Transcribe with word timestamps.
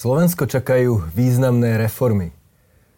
Slovensko 0.00 0.48
čakajú 0.48 1.12
významné 1.12 1.76
reformy. 1.76 2.32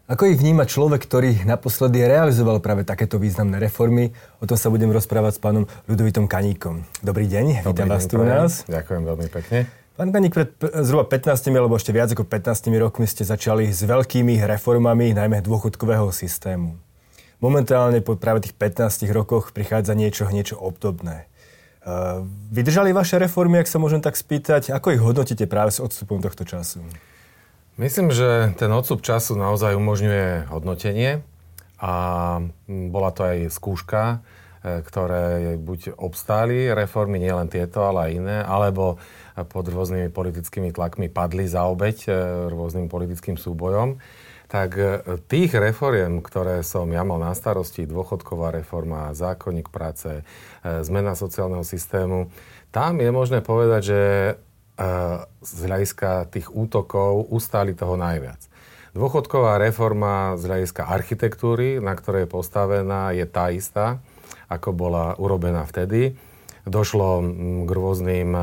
Ako 0.06 0.30
ich 0.30 0.38
vníma 0.38 0.70
človek, 0.70 1.02
ktorý 1.02 1.42
naposledy 1.42 1.98
realizoval 1.98 2.62
práve 2.62 2.86
takéto 2.86 3.18
významné 3.18 3.58
reformy? 3.58 4.14
O 4.38 4.46
tom 4.46 4.54
sa 4.54 4.70
budem 4.70 4.86
rozprávať 4.86 5.34
s 5.34 5.40
pánom 5.42 5.66
Ľudovitom 5.90 6.30
Kaníkom. 6.30 6.86
Dobrý 7.02 7.26
deň, 7.26 7.66
Dobrý 7.66 7.74
vítam 7.74 7.90
deň, 7.90 7.94
vás 7.98 8.04
tu 8.06 8.14
u 8.14 8.22
nás. 8.22 8.62
Ďakujem 8.70 9.02
veľmi 9.02 9.28
pekne. 9.34 9.66
Pán 9.98 10.14
Kaník, 10.14 10.30
pred 10.30 10.54
zhruba 10.86 11.10
15 11.10 11.42
alebo 11.50 11.74
ešte 11.74 11.90
viac 11.90 12.14
ako 12.14 12.22
15 12.22 12.70
rokmi 12.78 13.10
ste 13.10 13.26
začali 13.26 13.66
s 13.66 13.82
veľkými 13.82 14.38
reformami, 14.38 15.10
najmä 15.10 15.42
dôchodkového 15.42 16.06
systému. 16.14 16.78
Momentálne 17.42 17.98
po 17.98 18.14
práve 18.14 18.46
tých 18.46 18.54
15 18.54 19.10
rokoch 19.10 19.50
prichádza 19.50 19.98
niečo, 19.98 20.30
niečo 20.30 20.54
obdobné. 20.54 21.26
Eh, 21.82 21.90
vydržali 22.54 22.94
vaše 22.94 23.18
reformy, 23.18 23.58
ak 23.58 23.66
sa 23.66 23.82
môžem 23.82 23.98
tak 23.98 24.14
spýtať? 24.14 24.70
Ako 24.70 24.94
ich 24.94 25.02
hodnotíte 25.02 25.50
práve 25.50 25.74
s 25.74 25.82
odstupom 25.82 26.22
tohto 26.22 26.46
času? 26.46 26.78
Myslím, 27.74 28.14
že 28.14 28.54
ten 28.54 28.70
odstup 28.70 29.02
času 29.02 29.34
naozaj 29.34 29.74
umožňuje 29.74 30.46
hodnotenie 30.54 31.26
a 31.82 31.94
bola 32.70 33.10
to 33.10 33.26
aj 33.26 33.50
skúška, 33.50 34.22
eh, 34.62 34.78
ktoré 34.86 35.58
buď 35.58 35.98
obstáli 35.98 36.70
reformy, 36.70 37.18
nielen 37.18 37.50
tieto, 37.50 37.82
ale 37.82 37.98
aj 38.06 38.10
iné, 38.14 38.38
alebo 38.46 39.02
pod 39.34 39.66
rôznymi 39.66 40.06
politickými 40.14 40.70
tlakmi 40.70 41.10
padli 41.10 41.50
za 41.50 41.66
obeď 41.66 41.96
eh, 42.06 42.14
rôznym 42.46 42.86
politickým 42.86 43.34
súbojom 43.34 43.98
tak 44.52 44.76
e, 44.76 45.00
tých 45.32 45.56
reforiem, 45.56 46.20
ktoré 46.20 46.60
som 46.60 46.84
ja 46.92 47.00
mal 47.08 47.16
na 47.16 47.32
starosti, 47.32 47.88
dôchodková 47.88 48.52
reforma, 48.52 49.16
zákonník 49.16 49.72
práce, 49.72 50.20
e, 50.20 50.22
zmena 50.84 51.16
sociálneho 51.16 51.64
systému, 51.64 52.28
tam 52.68 53.00
je 53.00 53.08
možné 53.08 53.40
povedať, 53.40 53.80
že 53.80 54.00
e, 54.04 54.34
z 55.40 55.60
hľadiska 55.64 56.28
tých 56.28 56.52
útokov 56.52 57.32
ustáli 57.32 57.72
toho 57.72 57.96
najviac. 57.96 58.44
Dôchodková 58.92 59.56
reforma 59.56 60.36
z 60.36 60.44
hľadiska 60.44 60.84
architektúry, 60.84 61.80
na 61.80 61.96
ktorej 61.96 62.28
je 62.28 62.34
postavená, 62.36 63.16
je 63.16 63.24
tá 63.24 63.48
istá, 63.48 64.04
ako 64.52 64.76
bola 64.76 65.16
urobená 65.16 65.64
vtedy. 65.64 66.12
Došlo 66.68 67.24
k 67.64 67.70
rôznym 67.72 68.36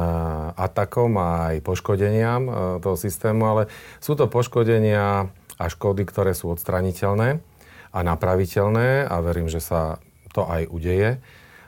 atakom 0.58 1.22
a 1.22 1.54
aj 1.54 1.64
poškodeniam 1.64 2.50
toho 2.82 2.98
systému, 2.98 3.46
ale 3.46 3.64
sú 4.02 4.18
to 4.18 4.26
poškodenia 4.26 5.30
a 5.60 5.68
škody, 5.68 6.08
ktoré 6.08 6.32
sú 6.32 6.56
odstraniteľné 6.56 7.44
a 7.92 8.00
napraviteľné 8.00 9.12
a 9.12 9.16
verím, 9.20 9.52
že 9.52 9.60
sa 9.60 10.00
to 10.32 10.48
aj 10.48 10.72
udeje 10.72 11.20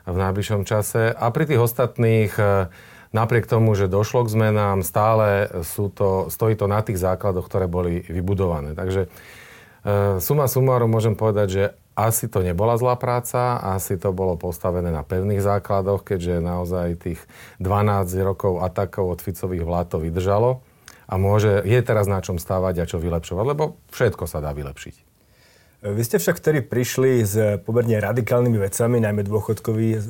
v 0.08 0.16
najbližšom 0.16 0.64
čase. 0.64 1.12
A 1.12 1.30
pri 1.30 1.44
tých 1.46 1.60
ostatných, 1.62 2.32
e, 2.34 2.72
napriek 3.12 3.46
tomu, 3.46 3.76
že 3.76 3.92
došlo 3.92 4.26
k 4.26 4.32
zmenám, 4.32 4.82
stále 4.82 5.46
sú 5.62 5.92
to, 5.92 6.32
stojí 6.32 6.56
to 6.56 6.66
na 6.66 6.80
tých 6.82 6.98
základoch, 6.98 7.46
ktoré 7.46 7.68
boli 7.70 8.02
vybudované. 8.02 8.74
Takže 8.74 9.06
e, 9.06 9.08
suma 10.18 10.48
sumárom 10.48 10.90
môžem 10.90 11.14
povedať, 11.14 11.48
že 11.50 11.64
asi 11.92 12.24
to 12.32 12.40
nebola 12.40 12.80
zlá 12.80 12.96
práca, 12.96 13.60
asi 13.60 14.00
to 14.00 14.16
bolo 14.16 14.40
postavené 14.40 14.88
na 14.88 15.04
pevných 15.04 15.44
základoch, 15.44 16.08
keďže 16.08 16.40
naozaj 16.40 16.88
tých 16.96 17.20
12 17.60 18.08
rokov 18.24 18.64
atakov 18.64 19.12
od 19.12 19.20
Ficových 19.20 19.68
vlád 19.68 19.86
to 19.92 19.98
vydržalo 20.00 20.64
a 21.12 21.14
môže, 21.20 21.60
je 21.60 21.76
teraz 21.84 22.08
na 22.08 22.24
čom 22.24 22.40
stávať 22.40 22.74
a 22.80 22.88
čo 22.88 22.96
vylepšovať, 22.96 23.44
lebo 23.44 23.76
všetko 23.92 24.24
sa 24.24 24.40
dá 24.40 24.56
vylepšiť. 24.56 25.12
Vy 25.82 26.02
ste 26.06 26.22
však 26.22 26.38
vtedy 26.38 26.62
prišli 26.62 27.26
s 27.26 27.34
pomerne 27.66 27.98
radikálnymi 27.98 28.54
vecami, 28.54 29.02
najmä 29.02 29.26
dôchodkový, 29.26 29.88
e, 29.98 30.00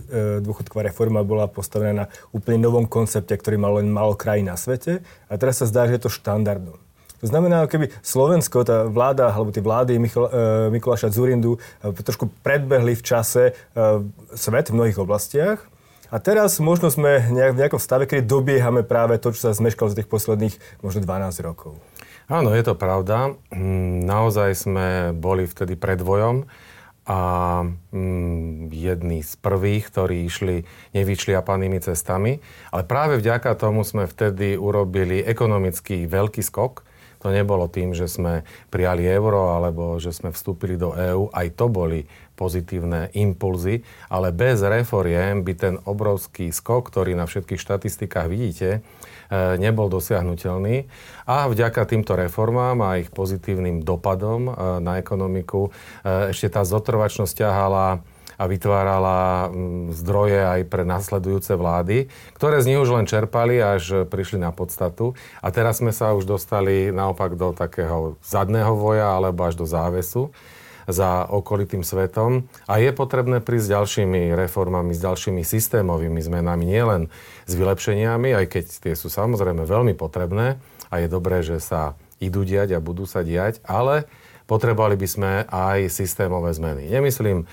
dôchodková 0.45 0.85
reforma 0.85 1.25
bola 1.25 1.49
postavená 1.49 2.05
na 2.05 2.07
úplne 2.29 2.61
novom 2.61 2.85
koncepte, 2.85 3.33
ktorý 3.33 3.57
mal 3.57 3.81
len 3.81 3.89
málo 3.89 4.13
krajín 4.13 4.53
na 4.53 4.61
svete 4.61 5.01
a 5.33 5.35
teraz 5.41 5.65
sa 5.65 5.67
zdá, 5.67 5.89
že 5.89 5.97
je 5.97 6.05
to 6.05 6.13
štandardom. 6.13 6.77
To 7.25 7.27
znamená, 7.31 7.65
keby 7.73 7.89
Slovensko, 8.05 8.69
tá 8.69 8.85
vláda, 8.85 9.33
alebo 9.33 9.49
tie 9.49 9.65
vlády 9.65 9.97
Michal, 9.97 10.29
e, 10.29 10.77
Mikuláša 10.77 11.09
Zurindu 11.09 11.57
e, 11.57 11.89
trošku 12.05 12.29
predbehli 12.45 12.93
v 12.93 13.03
čase 13.03 13.57
svet 14.37 14.69
v 14.69 14.77
mnohých 14.77 15.01
oblastiach, 15.01 15.72
a 16.13 16.17
teraz 16.21 16.61
možno 16.61 16.93
sme 16.93 17.25
nejak, 17.33 17.57
v 17.57 17.61
nejakom 17.65 17.81
stave, 17.81 18.05
kedy 18.05 18.29
dobiehame 18.29 18.85
práve 18.85 19.17
to, 19.17 19.33
čo 19.33 19.49
sa 19.49 19.57
zmeškalo 19.57 19.89
z 19.89 20.05
tých 20.05 20.13
posledných 20.13 20.55
možno 20.85 21.01
12 21.01 21.41
rokov. 21.41 21.81
Áno, 22.29 22.53
je 22.53 22.61
to 22.61 22.77
pravda. 22.77 23.33
Mm, 23.49 24.05
naozaj 24.05 24.53
sme 24.53 25.17
boli 25.17 25.49
vtedy 25.49 25.75
predvojom 25.75 26.45
a 27.03 27.21
mm, 27.91 28.71
jedni 28.71 29.27
z 29.27 29.33
prvých, 29.41 29.91
ktorí 29.91 30.23
išli 30.23 30.63
nevyčliapanými 30.95 31.83
cestami. 31.83 32.39
Ale 32.71 32.87
práve 32.87 33.19
vďaka 33.19 33.59
tomu 33.59 33.83
sme 33.83 34.07
vtedy 34.07 34.55
urobili 34.55 35.25
ekonomický 35.25 36.07
veľký 36.07 36.45
skok. 36.45 36.87
To 37.23 37.31
nebolo 37.31 37.71
tým, 37.71 37.95
že 37.95 38.11
sme 38.11 38.43
prijali 38.69 39.07
euro 39.07 39.55
alebo 39.55 40.03
že 40.03 40.11
sme 40.11 40.35
vstúpili 40.35 40.75
do 40.75 40.91
EÚ. 40.91 41.31
Aj 41.31 41.47
to 41.55 41.71
boli 41.71 42.03
pozitívne 42.35 43.15
impulzy, 43.15 43.87
ale 44.11 44.35
bez 44.35 44.59
reforiem 44.65 45.47
by 45.47 45.53
ten 45.55 45.75
obrovský 45.87 46.51
skok, 46.51 46.91
ktorý 46.91 47.15
na 47.15 47.31
všetkých 47.31 47.61
štatistikách 47.61 48.27
vidíte, 48.27 48.69
e, 48.75 48.81
nebol 49.63 49.87
dosiahnutelný. 49.87 50.91
A 51.31 51.47
vďaka 51.47 51.87
týmto 51.87 52.19
reformám 52.19 52.83
a 52.83 52.99
ich 52.99 53.15
pozitívnym 53.15 53.87
dopadom 53.87 54.51
e, 54.51 54.53
na 54.83 54.99
ekonomiku 54.99 55.71
e, 55.71 56.35
ešte 56.35 56.51
tá 56.51 56.67
zotrvačnosť 56.67 57.47
ťahala 57.47 58.03
a 58.37 58.45
vytvárala 58.49 59.51
zdroje 59.93 60.41
aj 60.41 60.61
pre 60.69 60.83
nasledujúce 60.87 61.57
vlády, 61.57 62.09
ktoré 62.37 62.61
z 62.61 62.73
nich 62.73 62.81
už 62.81 62.93
len 62.95 63.07
čerpali, 63.09 63.59
až 63.61 64.09
prišli 64.09 64.41
na 64.41 64.51
podstatu. 64.51 65.17
A 65.45 65.49
teraz 65.51 65.81
sme 65.81 65.91
sa 65.91 66.13
už 66.17 66.25
dostali 66.25 66.93
naopak 66.93 67.35
do 67.37 67.53
takého 67.53 68.17
zadného 68.25 68.77
voja 68.77 69.17
alebo 69.17 69.45
až 69.45 69.59
do 69.59 69.67
závesu 69.69 70.33
za 70.91 71.27
okolitým 71.31 71.87
svetom 71.87 72.51
a 72.67 72.83
je 72.83 72.91
potrebné 72.91 73.39
prísť 73.39 73.67
s 73.67 73.73
ďalšími 73.75 74.35
reformami, 74.35 74.91
s 74.91 75.01
ďalšími 75.03 75.43
systémovými 75.47 76.19
zmenami, 76.19 76.65
nielen 76.67 77.03
s 77.47 77.53
vylepšeniami, 77.55 78.35
aj 78.35 78.47
keď 78.51 78.65
tie 78.83 78.95
sú 78.99 79.07
samozrejme 79.07 79.63
veľmi 79.63 79.95
potrebné 79.95 80.59
a 80.91 80.95
je 80.99 81.07
dobré, 81.07 81.47
že 81.47 81.63
sa 81.63 81.95
idú 82.19 82.47
diať 82.47 82.79
a 82.79 82.83
budú 82.83 83.07
sa 83.07 83.27
diať, 83.27 83.59
ale 83.67 84.07
potrebovali 84.53 85.01
by 85.01 85.09
sme 85.09 85.33
aj 85.49 85.89
systémové 85.89 86.53
zmeny. 86.53 86.93
Nemyslím 86.93 87.41
e, 87.41 87.47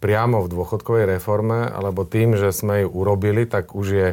priamo 0.00 0.40
v 0.40 0.48
dôchodkovej 0.48 1.20
reforme, 1.20 1.68
alebo 1.68 2.08
tým, 2.08 2.40
že 2.40 2.56
sme 2.56 2.88
ju 2.88 2.88
urobili, 2.88 3.44
tak 3.44 3.76
už 3.76 3.86
je 3.92 4.08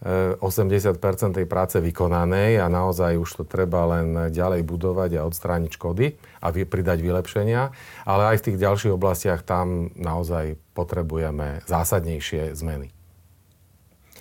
80% 0.00 0.96
tej 1.36 1.44
práce 1.44 1.76
vykonanej 1.76 2.56
a 2.56 2.72
naozaj 2.72 3.20
už 3.20 3.30
to 3.36 3.44
treba 3.44 3.84
len 3.84 4.32
ďalej 4.32 4.64
budovať 4.64 5.20
a 5.20 5.28
odstrániť 5.28 5.76
škody 5.76 6.16
a 6.40 6.48
pridať 6.48 7.04
vylepšenia, 7.04 7.68
ale 8.08 8.22
aj 8.32 8.36
v 8.40 8.44
tých 8.48 8.60
ďalších 8.64 8.96
oblastiach 8.96 9.44
tam 9.44 9.92
naozaj 10.00 10.56
potrebujeme 10.72 11.60
zásadnejšie 11.68 12.56
zmeny. 12.56 12.88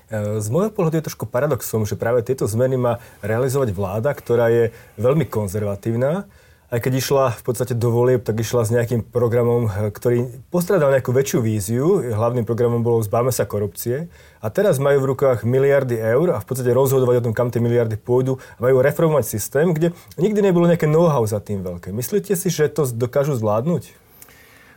Z 0.09 0.47
môjho 0.49 0.73
pohľadu 0.73 0.99
je 0.99 1.07
trošku 1.07 1.29
paradoxom, 1.29 1.85
že 1.85 1.93
práve 1.93 2.25
tieto 2.25 2.49
zmeny 2.49 2.75
má 2.75 2.97
realizovať 3.21 3.71
vláda, 3.71 4.11
ktorá 4.11 4.49
je 4.51 4.75
veľmi 4.97 5.29
konzervatívna, 5.29 6.27
aj 6.69 6.79
keď 6.85 6.93
išla 7.01 7.25
v 7.33 7.41
podstate 7.41 7.73
do 7.73 7.89
volieb, 7.89 8.21
tak 8.21 8.37
išla 8.37 8.61
s 8.61 8.69
nejakým 8.69 9.01
programom, 9.01 9.65
eh, 9.65 9.89
ktorý 9.89 10.29
postradal 10.53 10.93
nejakú 10.93 11.09
väčšiu 11.09 11.39
víziu. 11.41 11.85
Hlavným 12.05 12.45
programom 12.45 12.85
bolo 12.85 13.01
Zbáme 13.01 13.33
sa 13.33 13.49
korupcie. 13.49 14.13
A 14.39 14.53
teraz 14.53 14.77
majú 14.77 15.01
v 15.03 15.09
rukách 15.17 15.43
miliardy 15.43 15.97
eur 15.97 16.37
a 16.37 16.39
v 16.39 16.45
podstate 16.45 16.69
rozhodovať 16.69 17.15
o 17.19 17.25
tom, 17.29 17.33
kam 17.33 17.49
tie 17.49 17.59
miliardy 17.59 17.97
pôjdu. 17.97 18.37
A 18.61 18.69
majú 18.69 18.85
reformovať 18.85 19.25
systém, 19.25 19.73
kde 19.73 19.97
nikdy 20.21 20.45
nebolo 20.45 20.69
nejaké 20.69 20.85
know-how 20.85 21.25
za 21.25 21.41
tým 21.41 21.65
veľké. 21.65 21.89
Myslíte 21.89 22.37
si, 22.37 22.53
že 22.53 22.69
to 22.69 22.85
dokážu 22.85 23.33
zvládnuť? 23.33 23.89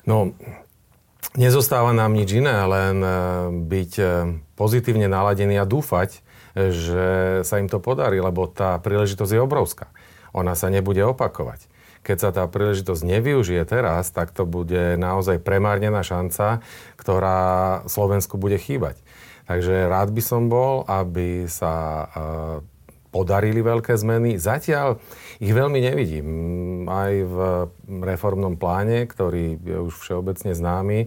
No, 0.09 0.35
nezostáva 1.37 1.93
nám 1.93 2.17
nič 2.17 2.41
iné, 2.41 2.57
len 2.57 2.97
eh, 3.05 3.17
byť 3.53 3.93
eh, 4.01 4.11
pozitívne 4.57 5.13
naladený 5.13 5.61
a 5.61 5.69
dúfať, 5.69 6.25
že 6.53 7.41
sa 7.49 7.65
im 7.65 7.69
to 7.69 7.81
podarí, 7.81 8.21
lebo 8.21 8.45
tá 8.45 8.77
príležitosť 8.77 9.33
je 9.33 9.41
obrovská. 9.41 9.89
Ona 10.37 10.53
sa 10.53 10.69
nebude 10.69 11.01
opakovať 11.01 11.72
keď 12.03 12.17
sa 12.19 12.31
tá 12.35 12.45
príležitosť 12.51 13.03
nevyužije 13.07 13.63
teraz, 13.67 14.11
tak 14.11 14.35
to 14.35 14.43
bude 14.43 14.99
naozaj 14.99 15.39
premárnená 15.39 16.03
šanca, 16.03 16.61
ktorá 16.99 17.83
Slovensku 17.87 18.37
bude 18.37 18.59
chýbať. 18.59 18.99
Takže 19.47 19.91
rád 19.91 20.15
by 20.15 20.23
som 20.23 20.47
bol, 20.47 20.87
aby 20.87 21.47
sa 21.51 21.75
e, 21.75 22.07
podarili 23.15 23.63
veľké 23.63 23.95
zmeny. 23.95 24.39
Zatiaľ 24.39 24.99
ich 25.39 25.51
veľmi 25.51 25.79
nevidím. 25.79 26.27
Aj 26.87 27.13
v 27.13 27.37
reformnom 27.87 28.59
pláne, 28.59 29.07
ktorý 29.07 29.59
je 29.63 29.79
už 29.83 29.95
všeobecne 29.99 30.55
známy, 30.55 31.01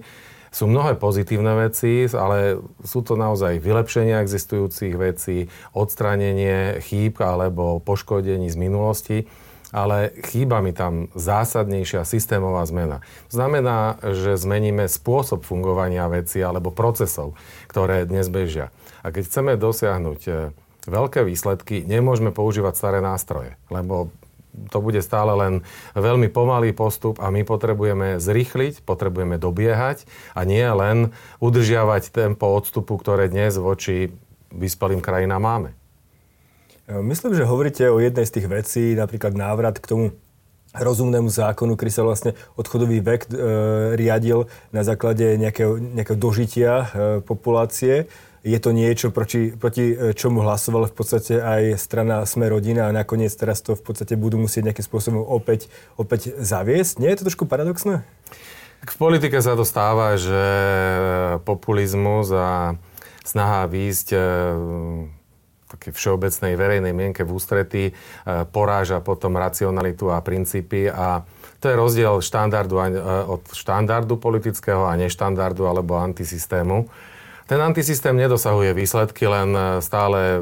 sú 0.56 0.72
mnohé 0.72 0.96
pozitívne 0.96 1.68
veci, 1.68 2.08
ale 2.16 2.64
sú 2.80 3.04
to 3.04 3.20
naozaj 3.20 3.60
vylepšenia 3.60 4.24
existujúcich 4.24 4.96
vecí, 4.96 5.52
odstránenie 5.76 6.80
chýb 6.80 7.20
alebo 7.20 7.84
poškodení 7.84 8.48
z 8.48 8.56
minulosti 8.56 9.18
ale 9.76 10.16
chýba 10.32 10.64
mi 10.64 10.72
tam 10.72 11.12
zásadnejšia 11.12 12.08
systémová 12.08 12.64
zmena. 12.64 13.04
Znamená, 13.28 14.00
že 14.00 14.40
zmeníme 14.40 14.88
spôsob 14.88 15.44
fungovania 15.44 16.08
veci 16.08 16.40
alebo 16.40 16.72
procesov, 16.72 17.36
ktoré 17.68 18.08
dnes 18.08 18.32
bežia. 18.32 18.72
A 19.04 19.12
keď 19.12 19.28
chceme 19.28 19.52
dosiahnuť 19.60 20.22
e, 20.26 20.32
veľké 20.88 21.28
výsledky, 21.28 21.84
nemôžeme 21.84 22.32
používať 22.32 22.74
staré 22.80 23.00
nástroje, 23.04 23.60
lebo 23.68 24.16
to 24.72 24.80
bude 24.80 25.04
stále 25.04 25.36
len 25.36 25.54
veľmi 25.92 26.32
pomalý 26.32 26.72
postup 26.72 27.20
a 27.20 27.28
my 27.28 27.44
potrebujeme 27.44 28.24
zrýchliť, 28.24 28.88
potrebujeme 28.88 29.36
dobiehať 29.36 30.08
a 30.32 30.48
nie 30.48 30.64
len 30.64 31.12
udržiavať 31.44 32.16
tempo 32.16 32.48
odstupu, 32.56 32.96
ktoré 32.96 33.28
dnes 33.28 33.60
voči 33.60 34.16
vyspelým 34.56 35.04
krajinám 35.04 35.44
máme. 35.44 35.70
Myslím, 36.86 37.34
že 37.34 37.50
hovoríte 37.50 37.90
o 37.90 37.98
jednej 37.98 38.30
z 38.30 38.34
tých 38.38 38.48
vecí, 38.48 38.84
napríklad 38.94 39.34
návrat 39.34 39.82
k 39.82 39.90
tomu 39.90 40.06
rozumnému 40.76 41.32
zákonu, 41.32 41.74
ktorý 41.74 41.92
sa 41.92 42.04
vlastne 42.04 42.32
odchodový 42.60 43.00
vek 43.00 43.22
e, 43.26 43.30
riadil 43.96 44.52
na 44.76 44.84
základe 44.84 45.40
nejakého, 45.40 45.80
nejakého 45.80 46.20
dožitia 46.20 46.72
e, 46.76 46.86
populácie. 47.24 48.12
Je 48.46 48.60
to 48.62 48.76
niečo, 48.76 49.10
proti, 49.10 49.56
proti 49.56 49.96
e, 49.96 50.14
čomu 50.14 50.44
hlasovala 50.46 50.92
v 50.92 50.96
podstate 50.96 51.40
aj 51.42 51.80
strana 51.80 52.22
Sme 52.28 52.52
rodina 52.52 52.92
a 52.92 52.96
nakoniec 52.96 53.34
teraz 53.34 53.64
to 53.64 53.74
v 53.74 53.82
podstate 53.82 54.20
budú 54.20 54.38
musieť 54.38 54.70
nejakým 54.70 54.86
spôsobom 54.86 55.24
opäť, 55.24 55.72
opäť 55.96 56.36
zaviesť. 56.38 57.02
Nie 57.02 57.16
je 57.16 57.24
to 57.24 57.28
trošku 57.32 57.48
paradoxné? 57.48 58.04
V 58.86 58.96
politike 59.02 59.42
sa 59.42 59.58
to 59.58 59.66
stáva, 59.66 60.14
že 60.20 60.44
populizmus 61.42 62.30
a 62.30 62.78
snaha 63.26 63.66
výjsť 63.66 64.08
e, 64.14 64.20
také 65.66 65.90
všeobecnej 65.90 66.54
verejnej 66.54 66.94
mienke 66.94 67.26
v 67.26 67.34
ústretí 67.34 67.84
e, 67.90 67.94
poráža 68.46 69.02
potom 69.02 69.34
racionalitu 69.36 70.14
a 70.14 70.22
princípy 70.22 70.90
a 70.90 71.26
to 71.58 71.74
je 71.74 71.76
rozdiel 71.76 72.22
štandardu, 72.22 72.76
e, 72.78 73.02
od 73.26 73.42
štandardu 73.50 74.22
politického 74.22 74.86
a 74.86 74.94
neštandardu 74.94 75.66
alebo 75.66 75.98
antisystému. 75.98 76.86
Ten 77.46 77.62
antisystém 77.62 78.18
nedosahuje 78.18 78.74
výsledky, 78.74 79.30
len 79.30 79.54
e, 79.54 79.62
stále 79.86 80.42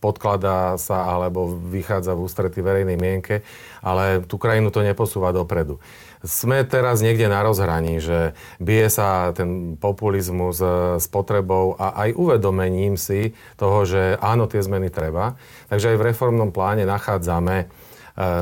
podkladá 0.00 0.80
sa 0.80 1.04
alebo 1.04 1.52
vychádza 1.52 2.16
v 2.16 2.24
ústretí 2.24 2.64
verejnej 2.64 2.96
mienke, 2.96 3.44
ale 3.84 4.24
tú 4.24 4.40
krajinu 4.40 4.72
to 4.72 4.80
neposúva 4.80 5.28
dopredu 5.28 5.76
sme 6.24 6.66
teraz 6.66 6.98
niekde 6.98 7.30
na 7.30 7.46
rozhraní, 7.46 8.02
že 8.02 8.34
bije 8.58 8.90
sa 8.90 9.30
ten 9.30 9.78
populizmus 9.78 10.58
s 10.98 11.06
potrebou 11.06 11.78
a 11.78 11.94
aj 12.06 12.18
uvedomením 12.18 12.98
si 12.98 13.34
toho, 13.54 13.86
že 13.86 14.18
áno, 14.18 14.50
tie 14.50 14.58
zmeny 14.58 14.90
treba. 14.90 15.38
Takže 15.70 15.94
aj 15.94 15.98
v 15.98 16.06
reformnom 16.10 16.50
pláne 16.50 16.82
nachádzame 16.82 17.56
e, 17.62 17.66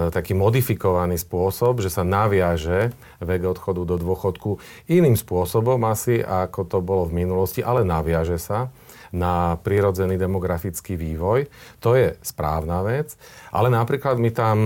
taký 0.09 0.33
modifikovaný 0.33 1.21
spôsob, 1.21 1.85
že 1.85 1.93
sa 1.93 2.01
naviaže 2.01 2.97
vek 3.21 3.43
odchodu 3.45 3.85
do 3.85 4.01
dôchodku 4.01 4.57
iným 4.89 5.21
spôsobom 5.21 5.77
asi, 5.85 6.25
ako 6.25 6.65
to 6.65 6.79
bolo 6.81 7.05
v 7.05 7.21
minulosti, 7.21 7.61
ale 7.61 7.85
naviaže 7.85 8.41
sa 8.41 8.73
na 9.13 9.61
prírodzený 9.61 10.17
demografický 10.17 10.97
vývoj. 10.97 11.53
To 11.85 11.93
je 11.93 12.17
správna 12.25 12.81
vec, 12.89 13.21
ale 13.53 13.69
napríklad 13.69 14.17
my 14.17 14.31
tam 14.33 14.57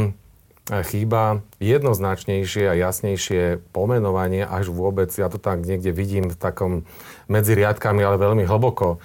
chýba 0.70 1.42
jednoznačnejšie 1.58 2.70
a 2.70 2.78
jasnejšie 2.78 3.58
pomenovanie, 3.74 4.46
až 4.46 4.70
vôbec, 4.70 5.10
ja 5.10 5.26
to 5.26 5.42
tak 5.42 5.66
niekde 5.66 5.90
vidím 5.90 6.30
v 6.30 6.38
takom 6.38 6.86
medzi 7.26 7.58
riadkami, 7.58 8.06
ale 8.06 8.22
veľmi 8.22 8.46
hlboko 8.46 8.96
e, 8.96 8.98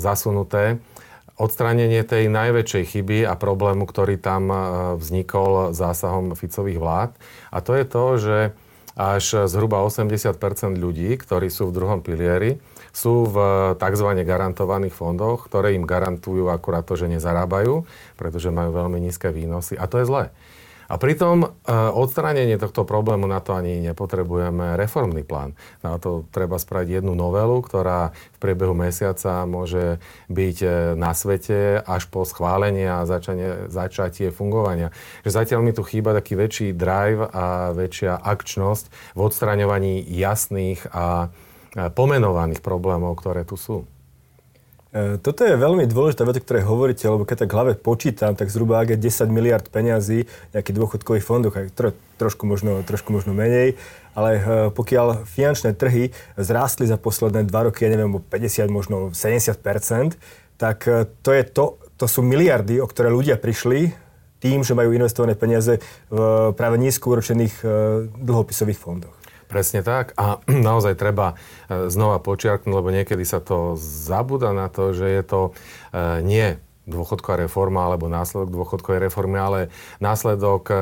zasunuté, 0.00 0.80
odstránenie 1.42 2.06
tej 2.06 2.30
najväčšej 2.30 2.84
chyby 2.94 3.18
a 3.26 3.34
problému, 3.34 3.82
ktorý 3.82 4.22
tam 4.22 4.48
e, 4.48 4.56
vznikol 5.02 5.74
zásahom 5.74 6.38
Ficových 6.38 6.78
vlád. 6.78 7.10
A 7.50 7.58
to 7.58 7.74
je 7.74 7.84
to, 7.84 8.04
že 8.22 8.36
až 8.94 9.48
zhruba 9.48 9.80
80% 9.82 10.36
ľudí, 10.76 11.16
ktorí 11.16 11.48
sú 11.48 11.72
v 11.72 11.74
druhom 11.74 12.04
pilieri, 12.04 12.60
sú 12.92 13.24
v 13.24 13.36
tzv. 13.80 14.08
garantovaných 14.20 14.92
fondoch, 14.92 15.48
ktoré 15.48 15.72
im 15.72 15.88
garantujú 15.88 16.52
akurát 16.52 16.84
to, 16.84 16.94
že 16.94 17.08
nezarábajú, 17.08 17.88
pretože 18.20 18.52
majú 18.52 18.76
veľmi 18.76 19.00
nízke 19.00 19.32
výnosy. 19.32 19.80
A 19.80 19.88
to 19.88 19.96
je 19.96 20.04
zlé. 20.04 20.24
A 20.92 21.00
pritom 21.00 21.40
e, 21.40 21.48
odstránenie 21.72 22.60
tohto 22.60 22.84
problému 22.84 23.24
na 23.24 23.40
to 23.40 23.56
ani 23.56 23.80
nepotrebujeme 23.80 24.76
reformný 24.76 25.24
plán. 25.24 25.56
Na 25.80 25.96
to 25.96 26.28
treba 26.28 26.60
spraviť 26.60 27.00
jednu 27.00 27.16
novelu, 27.16 27.64
ktorá 27.64 28.12
v 28.12 28.38
priebehu 28.38 28.76
mesiaca 28.76 29.48
môže 29.48 29.96
byť 30.28 30.56
e, 30.60 30.68
na 31.00 31.16
svete 31.16 31.80
až 31.80 32.12
po 32.12 32.28
schválenie 32.28 32.84
a 32.84 33.08
začanie, 33.08 33.72
začatie 33.72 34.28
fungovania. 34.28 34.92
Že 35.24 35.30
zatiaľ 35.32 35.60
mi 35.64 35.72
tu 35.72 35.80
chýba 35.80 36.12
taký 36.12 36.36
väčší 36.36 36.76
drive 36.76 37.24
a 37.24 37.72
väčšia 37.72 38.20
akčnosť 38.20 39.16
v 39.16 39.20
odstraňovaní 39.24 40.04
jasných 40.12 40.92
a 40.92 41.32
e, 41.72 41.88
pomenovaných 41.88 42.60
problémov, 42.60 43.16
ktoré 43.16 43.48
tu 43.48 43.56
sú. 43.56 43.88
E, 44.92 45.16
toto 45.16 45.48
je 45.48 45.56
veľmi 45.56 45.88
dôležitá 45.88 46.28
vec, 46.28 46.44
o 46.44 46.60
hovoríte, 46.68 47.08
lebo 47.08 47.24
keď 47.24 47.48
tak 47.48 47.56
hlave 47.56 47.72
počítam, 47.80 48.36
tak 48.36 48.52
zhruba 48.52 48.84
ak 48.84 48.92
je 48.92 49.08
10 49.08 49.32
miliard 49.32 49.64
peňazí 49.64 50.28
nejakých 50.52 50.76
dôchodkových 50.76 51.24
fondoch, 51.24 51.56
aj 51.56 51.72
tro, 51.72 51.96
trošku, 52.20 52.44
možno, 52.44 52.84
trošku 52.84 53.08
možno 53.08 53.32
menej, 53.32 53.80
ale 54.12 54.30
e, 54.36 54.40
pokiaľ 54.68 55.24
finančné 55.24 55.72
trhy 55.72 56.12
zrástli 56.36 56.84
za 56.84 57.00
posledné 57.00 57.48
dva 57.48 57.72
roky, 57.72 57.88
ja 57.88 57.90
neviem, 57.96 58.12
o 58.12 58.20
50, 58.20 58.68
možno 58.68 58.96
70% 59.16 60.20
tak 60.60 60.84
e, 60.84 61.08
to, 61.24 61.32
je 61.32 61.42
to, 61.48 61.80
to 61.96 62.04
sú 62.04 62.20
miliardy, 62.20 62.76
o 62.76 62.84
ktoré 62.84 63.08
ľudia 63.08 63.40
prišli 63.40 63.96
tým, 64.44 64.60
že 64.60 64.76
majú 64.76 64.92
investované 64.92 65.32
peniaze 65.32 65.80
v 66.12 66.50
práve 66.52 66.74
nízko 66.74 67.14
úročených 67.14 67.62
dlhopisových 68.18 68.74
fondoch. 68.74 69.21
Presne 69.52 69.84
tak. 69.84 70.16
A 70.16 70.40
naozaj 70.72 70.96
treba 70.96 71.36
e, 71.68 71.92
znova 71.92 72.16
počiarknúť, 72.24 72.72
lebo 72.72 72.88
niekedy 72.88 73.22
sa 73.28 73.44
to 73.44 73.76
zabúda 73.76 74.56
na 74.56 74.72
to, 74.72 74.96
že 74.96 75.06
je 75.06 75.22
to 75.22 75.40
e, 75.92 76.24
nie 76.24 76.56
dôchodková 76.82 77.46
reforma 77.46 77.86
alebo 77.86 78.10
následok 78.10 78.50
dôchodkovej 78.50 79.06
reformy, 79.06 79.38
ale 79.38 79.60
následok 80.02 80.62
e, 80.72 80.74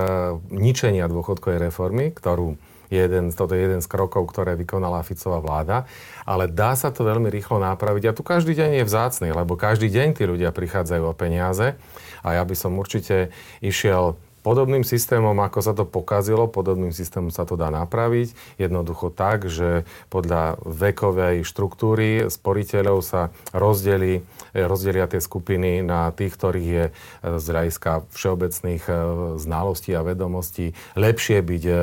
ničenia 0.54 1.10
dôchodkovej 1.10 1.68
reformy, 1.68 2.14
ktorú 2.14 2.56
jeden, 2.90 3.30
toto 3.30 3.54
je 3.54 3.62
jeden 3.62 3.80
z 3.80 3.86
krokov, 3.86 4.26
ktoré 4.34 4.58
vykonala 4.58 5.06
Ficová 5.06 5.38
vláda, 5.38 5.86
ale 6.26 6.50
dá 6.50 6.74
sa 6.74 6.90
to 6.90 7.06
veľmi 7.06 7.30
rýchlo 7.30 7.62
napraviť. 7.62 8.10
A 8.10 8.16
tu 8.16 8.26
každý 8.26 8.58
deň 8.58 8.82
je 8.82 8.84
vzácný, 8.84 9.28
lebo 9.30 9.54
každý 9.54 9.86
deň 9.86 10.18
tí 10.18 10.26
ľudia 10.26 10.50
prichádzajú 10.50 11.04
o 11.06 11.14
peniaze. 11.14 11.78
A 12.20 12.36
ja 12.36 12.42
by 12.42 12.52
som 12.58 12.76
určite 12.76 13.30
išiel 13.62 14.18
Podobným 14.40 14.88
systémom, 14.88 15.36
ako 15.36 15.60
sa 15.60 15.72
to 15.76 15.84
pokazilo, 15.84 16.48
podobným 16.48 16.96
systémom 16.96 17.28
sa 17.28 17.44
to 17.44 17.60
dá 17.60 17.68
napraviť. 17.68 18.32
Jednoducho 18.56 19.12
tak, 19.12 19.52
že 19.52 19.84
podľa 20.08 20.56
vekovej 20.64 21.44
štruktúry 21.44 22.32
sporiteľov 22.32 23.04
sa 23.04 23.28
rozdeli, 23.52 24.24
rozdelia 24.56 25.04
tie 25.12 25.20
skupiny 25.20 25.84
na 25.84 26.08
tých, 26.16 26.32
ktorých 26.40 26.68
je 26.72 26.84
e, 26.88 26.92
z 27.36 27.44
hľadiska 27.52 28.08
všeobecných 28.16 28.84
e, 28.88 28.92
znalostí 29.36 29.92
a 29.92 30.00
vedomostí 30.00 30.72
lepšie 30.96 31.44
byť 31.44 31.62
e, 31.68 31.74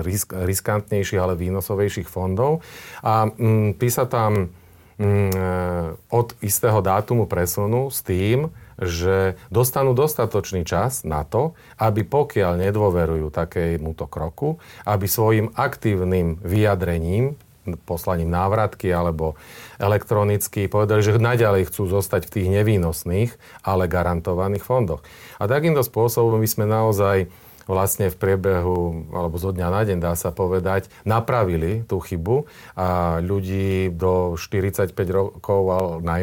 risk, 0.00 0.32
riskantnejších, 0.32 1.20
ale 1.20 1.36
výnosovejších 1.36 2.08
fondov. 2.08 2.64
A 3.04 3.28
mm, 3.28 3.76
písa 3.76 4.08
tam 4.08 4.48
mm, 4.96 6.08
od 6.08 6.28
istého 6.40 6.80
dátumu 6.80 7.28
presunu 7.28 7.92
s 7.92 8.00
tým, 8.00 8.48
že 8.76 9.40
dostanú 9.48 9.96
dostatočný 9.96 10.68
čas 10.68 11.02
na 11.02 11.24
to, 11.24 11.56
aby 11.80 12.04
pokiaľ 12.04 12.60
nedôverujú 12.68 13.32
takémuto 13.32 14.04
kroku, 14.08 14.60
aby 14.84 15.08
svojim 15.08 15.52
aktívnym 15.56 16.40
vyjadrením 16.44 17.40
poslaním 17.82 18.30
návratky 18.30 18.94
alebo 18.94 19.34
elektronicky 19.82 20.70
povedali, 20.70 21.02
že 21.02 21.18
naďalej 21.18 21.66
chcú 21.66 21.90
zostať 21.90 22.30
v 22.30 22.34
tých 22.38 22.48
nevýnosných, 22.62 23.30
ale 23.66 23.90
garantovaných 23.90 24.62
fondoch. 24.62 25.02
A 25.42 25.50
takýmto 25.50 25.82
spôsobom 25.82 26.38
by 26.38 26.46
sme 26.46 26.70
naozaj 26.70 27.26
vlastne 27.66 28.08
v 28.08 28.16
priebehu, 28.16 29.10
alebo 29.10 29.36
zo 29.36 29.50
dňa 29.50 29.68
na 29.68 29.82
deň 29.82 29.98
dá 29.98 30.14
sa 30.14 30.30
povedať, 30.30 30.86
napravili 31.02 31.82
tú 31.84 31.98
chybu 31.98 32.46
a 32.78 33.18
ľudí 33.18 33.90
do 33.90 34.38
45 34.38 34.94
rokov, 35.10 35.60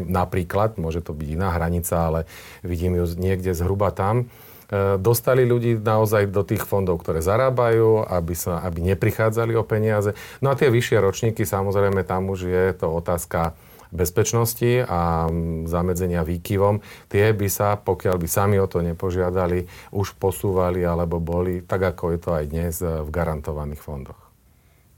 napríklad, 0.07 0.79
môže 0.79 1.03
to 1.03 1.11
byť 1.11 1.27
iná 1.35 1.51
hranica, 1.51 1.95
ale 2.09 2.19
vidím 2.63 2.95
ju 2.95 3.05
niekde 3.19 3.51
zhruba 3.51 3.91
tam, 3.91 4.31
e, 4.71 4.95
dostali 4.95 5.43
ľudí 5.43 5.75
naozaj 5.83 6.31
do 6.31 6.47
tých 6.47 6.63
fondov, 6.63 7.03
ktoré 7.03 7.19
zarábajú, 7.19 8.07
aby, 8.07 8.33
sa, 8.33 8.63
aby 8.63 8.95
neprichádzali 8.95 9.53
o 9.59 9.67
peniaze. 9.67 10.15
No 10.39 10.55
a 10.55 10.57
tie 10.57 10.71
vyššie 10.71 10.97
ročníky, 11.03 11.43
samozrejme, 11.43 12.07
tam 12.07 12.31
už 12.31 12.47
je 12.47 12.65
to 12.71 12.87
otázka 12.87 13.51
bezpečnosti 13.93 14.81
a 14.83 15.29
zamedzenia 15.69 16.25
výkyvom, 16.25 16.81
tie 17.07 17.29
by 17.31 17.47
sa, 17.47 17.77
pokiaľ 17.77 18.15
by 18.17 18.27
sami 18.27 18.57
o 18.57 18.65
to 18.65 18.81
nepožiadali, 18.81 19.69
už 19.93 20.17
posúvali 20.17 20.81
alebo 20.81 21.21
boli, 21.21 21.61
tak 21.61 21.93
ako 21.93 22.17
je 22.17 22.19
to 22.19 22.29
aj 22.33 22.45
dnes, 22.49 22.75
v 22.81 23.09
garantovaných 23.13 23.79
fondoch. 23.79 24.23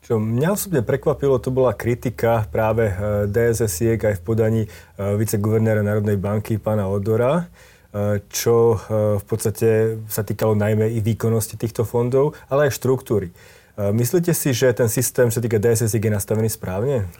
Čo 0.06 0.22
mňa 0.22 0.54
osobne 0.54 0.86
prekvapilo, 0.86 1.42
to 1.42 1.50
bola 1.50 1.74
kritika 1.74 2.46
práve 2.54 2.94
eh, 2.94 3.26
DSS-iek 3.26 4.06
aj 4.06 4.22
v 4.22 4.24
podaní 4.24 4.62
eh, 4.62 4.70
viceguvernéra 5.18 5.82
Národnej 5.82 6.22
banky 6.22 6.62
pána 6.62 6.86
Odora, 6.86 7.50
eh, 7.50 8.22
čo 8.30 8.78
v 9.18 9.24
podstate 9.26 9.98
sa 10.06 10.22
týkalo 10.22 10.54
najmä 10.54 10.94
i 10.94 11.02
výkonnosti 11.02 11.58
týchto 11.58 11.90
fondov, 11.90 12.38
ale 12.54 12.70
aj 12.70 12.78
štruktúry. 12.78 13.34
Myslíte 13.76 14.32
si, 14.32 14.56
že 14.56 14.72
ten 14.72 14.88
systém, 14.88 15.28
čo 15.28 15.44
týka 15.44 15.60
DSS, 15.60 16.00
je 16.00 16.08
nastavený 16.08 16.48
správne? 16.48 17.12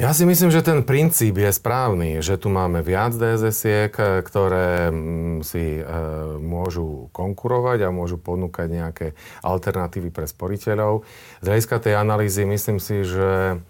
Ja 0.00 0.16
si 0.16 0.24
myslím, 0.24 0.48
že 0.48 0.64
ten 0.64 0.80
princíp 0.80 1.36
je 1.36 1.52
správny, 1.52 2.24
že 2.24 2.40
tu 2.40 2.48
máme 2.48 2.80
viac 2.80 3.12
DSS-iek, 3.12 3.92
ktoré 4.24 4.88
mm, 4.88 5.44
si 5.44 5.76
e, 5.76 5.84
môžu 6.40 7.12
konkurovať 7.12 7.84
a 7.84 7.92
môžu 7.92 8.16
ponúkať 8.16 8.72
nejaké 8.72 9.06
alternatívy 9.44 10.08
pre 10.08 10.24
sporiteľov. 10.24 11.04
Z 11.44 11.52
hľadiska 11.52 11.76
tej 11.84 12.00
analýzy 12.00 12.48
myslím 12.48 12.80
si, 12.80 13.04
že 13.04 13.60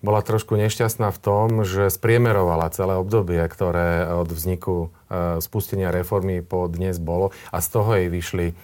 bola 0.00 0.24
trošku 0.24 0.56
nešťastná 0.56 1.12
v 1.12 1.20
tom, 1.20 1.48
že 1.60 1.92
spriemerovala 1.92 2.72
celé 2.72 2.96
obdobie, 2.96 3.44
ktoré 3.44 4.08
od 4.08 4.32
vzniku 4.32 4.88
e, 5.12 5.44
spustenia 5.44 5.92
reformy 5.92 6.40
po 6.40 6.72
dnes 6.72 6.96
bolo 6.96 7.36
a 7.52 7.60
z 7.60 7.68
toho 7.68 8.00
jej 8.00 8.08
vyšli 8.08 8.56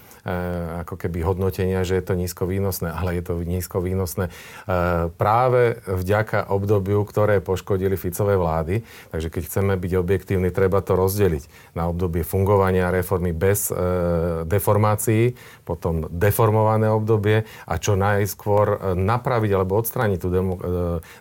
ako 0.87 0.95
keby 0.95 1.27
hodnotenia, 1.27 1.83
že 1.83 1.99
je 1.99 2.05
to 2.07 2.15
nízko 2.15 2.47
výnosné, 2.47 2.95
ale 2.95 3.19
je 3.19 3.23
to 3.27 3.35
nízko 3.43 3.83
výnosné 3.83 4.31
eh, 4.31 5.11
práve 5.19 5.83
vďaka 5.91 6.47
obdobiu, 6.47 7.03
ktoré 7.03 7.43
poškodili 7.43 7.99
Ficové 7.99 8.39
vlády. 8.39 8.87
Takže 9.11 9.29
keď 9.35 9.43
chceme 9.51 9.75
byť 9.75 9.93
objektívni, 9.99 10.55
treba 10.55 10.79
to 10.79 10.95
rozdeliť 10.95 11.75
na 11.75 11.91
obdobie 11.91 12.23
fungovania 12.23 12.95
reformy 12.95 13.35
bez 13.35 13.75
eh, 13.75 14.47
deformácií, 14.47 15.35
potom 15.67 16.07
deformované 16.07 16.87
obdobie 16.87 17.43
a 17.67 17.75
čo 17.83 17.99
najskôr 17.99 18.95
napraviť 18.95 19.51
alebo 19.55 19.79
odstrániť 19.79 20.19
tú 20.23 20.29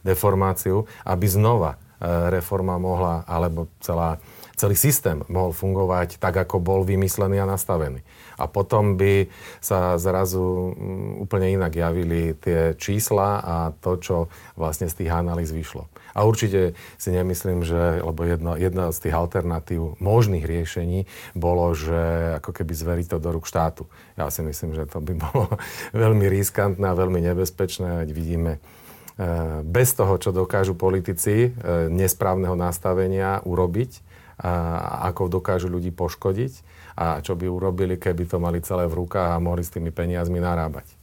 deformáciu, 0.06 0.86
aby 1.06 1.26
znova 1.26 1.78
reforma 2.02 2.82
mohla, 2.82 3.22
alebo 3.30 3.70
celá 3.78 4.18
celý 4.62 4.78
systém 4.78 5.26
mohol 5.26 5.58
fungovať 5.58 6.22
tak, 6.22 6.38
ako 6.38 6.62
bol 6.62 6.86
vymyslený 6.86 7.42
a 7.42 7.50
nastavený. 7.50 8.06
A 8.38 8.46
potom 8.46 8.94
by 8.94 9.26
sa 9.58 9.98
zrazu 9.98 10.78
mm, 10.78 11.26
úplne 11.26 11.50
inak 11.50 11.74
javili 11.74 12.38
tie 12.38 12.78
čísla 12.78 13.42
a 13.42 13.56
to, 13.74 13.98
čo 13.98 14.18
vlastne 14.54 14.86
z 14.86 15.02
tých 15.02 15.10
analýz 15.10 15.50
vyšlo. 15.50 15.90
A 16.14 16.30
určite 16.30 16.78
si 17.02 17.10
nemyslím, 17.10 17.66
že, 17.66 18.06
lebo 18.06 18.22
jedno, 18.22 18.54
jedna 18.54 18.94
z 18.94 19.10
tých 19.10 19.18
alternatív 19.18 19.98
možných 19.98 20.46
riešení 20.46 21.10
bolo, 21.34 21.74
že 21.74 22.38
ako 22.38 22.54
keby 22.54 22.74
zveriť 22.78 23.08
to 23.10 23.18
do 23.18 23.34
rúk 23.34 23.50
štátu. 23.50 23.90
Ja 24.14 24.30
si 24.30 24.46
myslím, 24.46 24.78
že 24.78 24.86
to 24.86 25.02
by 25.02 25.18
bolo 25.18 25.58
veľmi 26.06 26.30
riskantné 26.30 26.86
a 26.86 26.94
veľmi 26.94 27.18
nebezpečné, 27.34 28.06
ať 28.06 28.10
vidíme 28.14 28.58
e, 28.58 28.60
bez 29.66 29.98
toho, 29.98 30.14
čo 30.22 30.30
dokážu 30.30 30.78
politici 30.78 31.50
e, 31.50 31.90
nesprávneho 31.90 32.54
nastavenia 32.54 33.42
urobiť, 33.42 34.12
ako 34.42 35.42
dokážu 35.42 35.70
ľudí 35.70 35.94
poškodiť 35.94 36.54
a 36.98 37.22
čo 37.22 37.38
by 37.38 37.46
urobili, 37.48 37.96
keby 37.96 38.26
to 38.28 38.38
mali 38.42 38.60
celé 38.62 38.90
v 38.90 39.06
rukách 39.06 39.38
a 39.38 39.44
mohli 39.44 39.62
s 39.62 39.72
tými 39.72 39.94
peniazmi 39.94 40.42
narábať. 40.42 41.02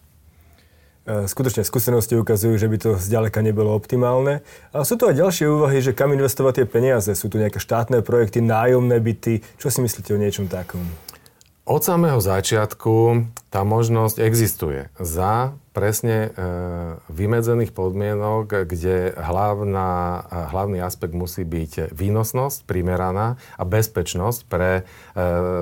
E, 1.09 1.25
skutočne 1.25 1.65
skúsenosti 1.65 2.21
ukazujú, 2.21 2.61
že 2.61 2.69
by 2.69 2.77
to 2.77 2.91
zďaleka 3.01 3.41
nebolo 3.41 3.73
optimálne. 3.73 4.45
A 4.77 4.85
sú 4.85 5.01
tu 5.01 5.09
aj 5.09 5.17
ďalšie 5.17 5.49
úvahy, 5.49 5.81
že 5.81 5.97
kam 5.97 6.13
investovať 6.13 6.63
tie 6.63 6.67
peniaze. 6.69 7.09
Sú 7.17 7.33
tu 7.33 7.41
nejaké 7.41 7.57
štátne 7.57 8.05
projekty, 8.05 8.45
nájomné 8.45 9.01
byty. 9.01 9.41
Čo 9.57 9.73
si 9.73 9.81
myslíte 9.81 10.13
o 10.13 10.21
niečom 10.21 10.53
takom? 10.53 10.85
Od 11.69 11.85
samého 11.85 12.17
začiatku 12.17 13.29
tá 13.53 13.61
možnosť 13.61 14.25
existuje 14.25 14.89
za 14.97 15.53
presne 15.77 16.33
e, 16.33 16.49
vymedzených 17.13 17.77
podmienok, 17.77 18.65
kde 18.65 19.13
hlavná, 19.13 20.25
hlavný 20.49 20.81
aspekt 20.81 21.13
musí 21.13 21.45
byť 21.45 21.93
výnosnosť 21.93 22.65
primeraná 22.65 23.37
a 23.61 23.69
bezpečnosť 23.69 24.41
pre 24.49 24.81
e, 24.81 24.83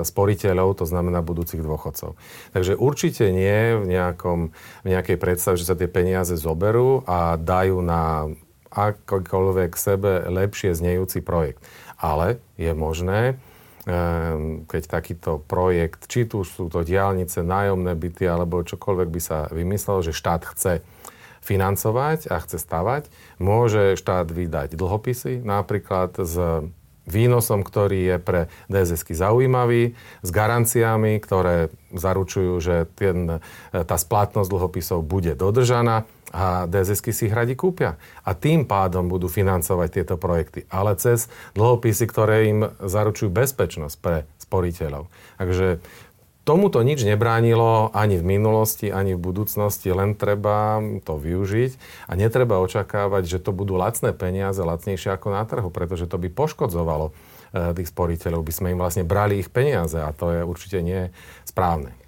sporiteľov, 0.07 0.79
to 0.79 0.87
znamená 0.87 1.19
budúcich 1.19 1.59
dôchodcov. 1.59 2.15
Takže 2.55 2.79
určite 2.79 3.27
nie 3.27 3.75
v, 3.75 3.91
nejakom, 3.91 4.55
v 4.55 4.87
nejakej 4.87 5.19
predstave, 5.19 5.59
že 5.59 5.67
sa 5.67 5.75
tie 5.75 5.91
peniaze 5.91 6.39
zoberú 6.39 7.03
a 7.03 7.35
dajú 7.35 7.83
na 7.83 8.31
akokoľvek 8.71 9.75
sebe 9.75 10.23
lepšie 10.31 10.71
znejúci 10.71 11.19
projekt. 11.19 11.59
Ale 11.99 12.39
je 12.55 12.71
možné, 12.71 13.35
keď 14.67 14.81
takýto 14.83 15.39
projekt, 15.47 16.11
či 16.11 16.27
tu 16.27 16.43
sú 16.43 16.67
to 16.67 16.83
diálnice, 16.83 17.39
nájomné 17.39 17.95
byty 17.95 18.27
alebo 18.27 18.59
čokoľvek 18.59 19.07
by 19.07 19.21
sa 19.23 19.47
vymyslelo, 19.47 20.03
že 20.03 20.11
štát 20.11 20.43
chce 20.43 20.83
financovať 21.39 22.27
a 22.27 22.43
chce 22.43 22.59
stavať, 22.59 23.07
môže 23.39 23.95
štát 23.95 24.27
vydať 24.27 24.75
dlhopisy, 24.75 25.39
napríklad 25.39 26.19
s 26.19 26.35
výnosom, 27.07 27.63
ktorý 27.63 28.15
je 28.15 28.17
pre 28.19 28.41
DSS 28.67 29.07
zaujímavý, 29.15 29.95
s 30.21 30.29
garanciami, 30.29 31.17
ktoré 31.23 31.71
zaručujú, 31.95 32.53
že 32.59 32.75
ten, 32.99 33.39
tá 33.71 33.95
splatnosť 33.95 34.49
dlhopisov 34.51 34.99
bude 35.07 35.33
dodržaná 35.33 36.03
a 36.35 36.67
DSS 36.67 36.99
si 37.15 37.31
ich 37.31 37.35
radi 37.35 37.55
kúpia. 37.55 37.95
A 38.27 38.35
tým 38.35 38.67
pádom 38.67 39.07
budú 39.07 39.31
financovať 39.31 39.87
tieto 39.87 40.15
projekty. 40.19 40.67
Ale 40.67 40.99
cez 40.99 41.31
dlhopisy, 41.55 42.03
ktoré 42.03 42.51
im 42.51 42.67
zaručujú 42.83 43.31
bezpečnosť 43.31 43.95
pre 44.03 44.27
sporiteľov. 44.43 45.07
Takže 45.39 45.79
tomuto 46.47 46.79
nič 46.79 47.03
nebránilo 47.03 47.91
ani 47.91 48.15
v 48.15 48.39
minulosti, 48.39 48.87
ani 48.87 49.19
v 49.19 49.19
budúcnosti, 49.19 49.91
len 49.91 50.15
treba 50.15 50.79
to 51.03 51.19
využiť 51.19 51.71
a 52.07 52.15
netreba 52.15 52.63
očakávať, 52.63 53.27
že 53.27 53.43
to 53.43 53.51
budú 53.51 53.75
lacné 53.75 54.15
peniaze, 54.15 54.63
lacnejšie 54.63 55.11
ako 55.11 55.35
na 55.35 55.43
trhu, 55.43 55.67
pretože 55.67 56.07
to 56.07 56.15
by 56.15 56.31
poškodzovalo 56.31 57.11
eh, 57.11 57.75
tých 57.75 57.91
sporiteľov, 57.91 58.47
by 58.47 58.53
sme 58.55 58.67
im 58.71 58.79
vlastne 58.79 59.03
brali 59.03 59.43
ich 59.43 59.51
peniaze 59.51 59.99
a 59.99 60.15
to 60.15 60.31
je 60.31 60.41
určite 60.47 60.79
nie 60.79 61.11
správne. 61.43 62.06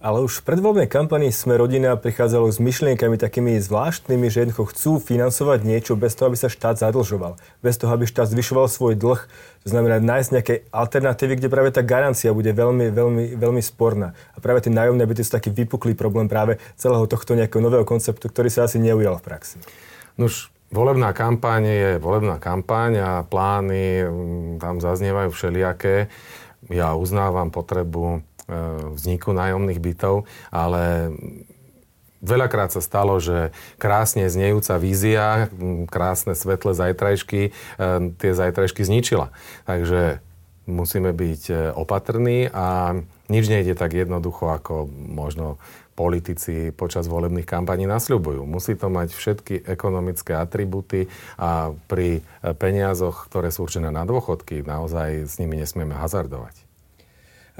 Ale 0.00 0.24
už 0.24 0.40
v 0.40 0.46
predvoľbnej 0.48 0.88
kampani 0.88 1.28
sme 1.28 1.60
rodina 1.60 1.92
prichádzalo 1.92 2.48
s 2.48 2.56
myšlienkami 2.56 3.20
takými 3.20 3.60
zvláštnymi, 3.60 4.32
že 4.32 4.48
jednoducho 4.48 4.72
chcú 4.72 4.96
financovať 4.96 5.60
niečo 5.60 5.92
bez 5.92 6.16
toho, 6.16 6.32
aby 6.32 6.40
sa 6.40 6.48
štát 6.48 6.80
zadlžoval. 6.80 7.36
Bez 7.60 7.76
toho, 7.76 7.92
aby 7.92 8.08
štát 8.08 8.32
zvyšoval 8.32 8.64
svoj 8.72 8.96
dlh. 8.96 9.20
To 9.60 9.68
znamená 9.68 10.00
nájsť 10.00 10.30
nejaké 10.32 10.54
alternatívy, 10.72 11.36
kde 11.36 11.52
práve 11.52 11.68
tá 11.68 11.84
garancia 11.84 12.32
bude 12.32 12.48
veľmi, 12.48 12.88
veľmi, 12.88 13.24
veľmi 13.36 13.60
sporná. 13.60 14.16
A 14.32 14.40
práve 14.40 14.64
tie 14.64 14.72
nájomné 14.72 15.04
byty 15.04 15.20
sú 15.20 15.36
taký 15.36 15.52
vypuklý 15.52 15.92
problém 15.92 16.32
práve 16.32 16.56
celého 16.80 17.04
tohto 17.04 17.36
nejakého 17.36 17.60
nového 17.60 17.84
konceptu, 17.84 18.32
ktorý 18.32 18.48
sa 18.48 18.64
asi 18.64 18.80
neujal 18.80 19.20
v 19.20 19.24
praxi. 19.28 19.60
Nož, 20.16 20.48
volebná 20.72 21.12
kampaň 21.12 21.68
je 21.68 21.90
volebná 22.00 22.40
kampaň 22.40 22.92
a 23.04 23.10
plány 23.28 24.00
mm, 24.08 24.64
tam 24.64 24.80
zaznievajú 24.80 25.28
všelijaké. 25.28 26.08
Ja 26.72 26.96
uznávam 26.96 27.52
potrebu 27.52 28.24
vzniku 28.98 29.30
nájomných 29.30 29.78
bytov, 29.78 30.26
ale 30.50 31.14
Veľakrát 32.20 32.68
sa 32.68 32.84
stalo, 32.84 33.16
že 33.16 33.48
krásne 33.80 34.28
znejúca 34.28 34.76
vízia, 34.76 35.48
krásne 35.88 36.36
svetlé 36.36 36.76
zajtrajšky, 36.76 37.40
e, 37.48 37.50
tie 38.20 38.32
zajtrajšky 38.36 38.84
zničila. 38.84 39.32
Takže 39.64 40.20
musíme 40.68 41.16
byť 41.16 41.42
e, 41.48 41.54
opatrní 41.72 42.52
a 42.52 42.92
nič 43.32 43.48
nejde 43.48 43.72
tak 43.72 43.96
jednoducho, 43.96 44.52
ako 44.52 44.84
možno 44.92 45.56
politici 45.96 46.76
počas 46.76 47.08
volebných 47.08 47.48
kampaní 47.48 47.88
nasľubujú. 47.88 48.44
Musí 48.44 48.76
to 48.76 48.92
mať 48.92 49.16
všetky 49.16 49.64
ekonomické 49.64 50.36
atributy 50.36 51.08
a 51.40 51.72
pri 51.88 52.24
peniazoch, 52.56 53.28
ktoré 53.28 53.52
sú 53.52 53.68
určené 53.68 53.92
na 53.92 54.08
dôchodky, 54.08 54.64
naozaj 54.64 55.28
s 55.28 55.36
nimi 55.36 55.60
nesmieme 55.60 55.92
hazardovať. 55.92 56.69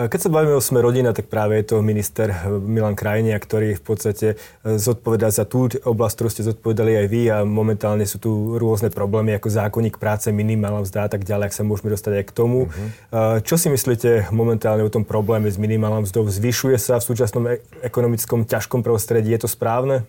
Keď 0.09 0.17
sa 0.17 0.33
bavíme 0.33 0.57
o 0.57 0.65
sme 0.65 0.81
rodina, 0.81 1.13
tak 1.13 1.29
práve 1.29 1.61
je 1.61 1.75
to 1.75 1.85
minister 1.85 2.33
Milan 2.49 2.97
Krajnia, 2.97 3.37
ktorý 3.37 3.77
v 3.77 3.85
podstate 3.85 4.27
e, 4.65 4.81
zodpovedá 4.81 5.29
za 5.29 5.45
tú 5.45 5.69
oblasť, 5.69 6.15
ktorú 6.17 6.29
ste 6.33 6.47
zodpovedali 6.49 7.05
aj 7.05 7.07
vy 7.13 7.23
a 7.29 7.45
momentálne 7.45 8.09
sú 8.09 8.17
tu 8.17 8.57
rôzne 8.57 8.89
problémy 8.89 9.37
ako 9.37 9.53
zákonník 9.53 10.01
práce, 10.01 10.33
minimálna 10.33 10.89
vzda 10.89 11.05
a 11.05 11.11
tak 11.13 11.29
ďalej, 11.29 11.53
ak 11.53 11.57
sa 11.61 11.69
môžeme 11.69 11.93
dostať 11.93 12.13
aj 12.17 12.25
k 12.25 12.33
tomu. 12.33 12.73
Uh-huh. 12.73 13.45
Čo 13.45 13.61
si 13.61 13.69
myslíte 13.69 14.33
momentálne 14.33 14.81
o 14.81 14.95
tom 14.95 15.05
probléme 15.05 15.53
s 15.53 15.61
minimálnou 15.61 16.09
vzdou? 16.09 16.25
Zvyšuje 16.25 16.81
sa 16.81 16.97
v 16.97 17.05
súčasnom 17.05 17.45
e- 17.51 17.61
ekonomickom 17.85 18.49
ťažkom 18.49 18.81
prostredí? 18.81 19.37
Je 19.37 19.45
to 19.45 19.53
správne? 19.53 20.09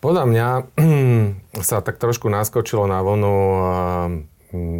Podľa 0.00 0.24
mňa 0.24 0.46
sa 1.68 1.84
tak 1.84 2.00
trošku 2.00 2.32
naskočilo 2.32 2.88
na 2.88 3.04
vlnu 3.04 3.34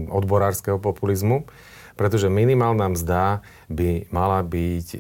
odborárskeho 0.09 0.81
populizmu 0.81 1.45
pretože 1.95 2.27
minimálna 2.31 2.91
mzda 2.91 3.43
by 3.71 4.11
mala 4.11 4.43
byť 4.43 4.87
e, 4.95 4.99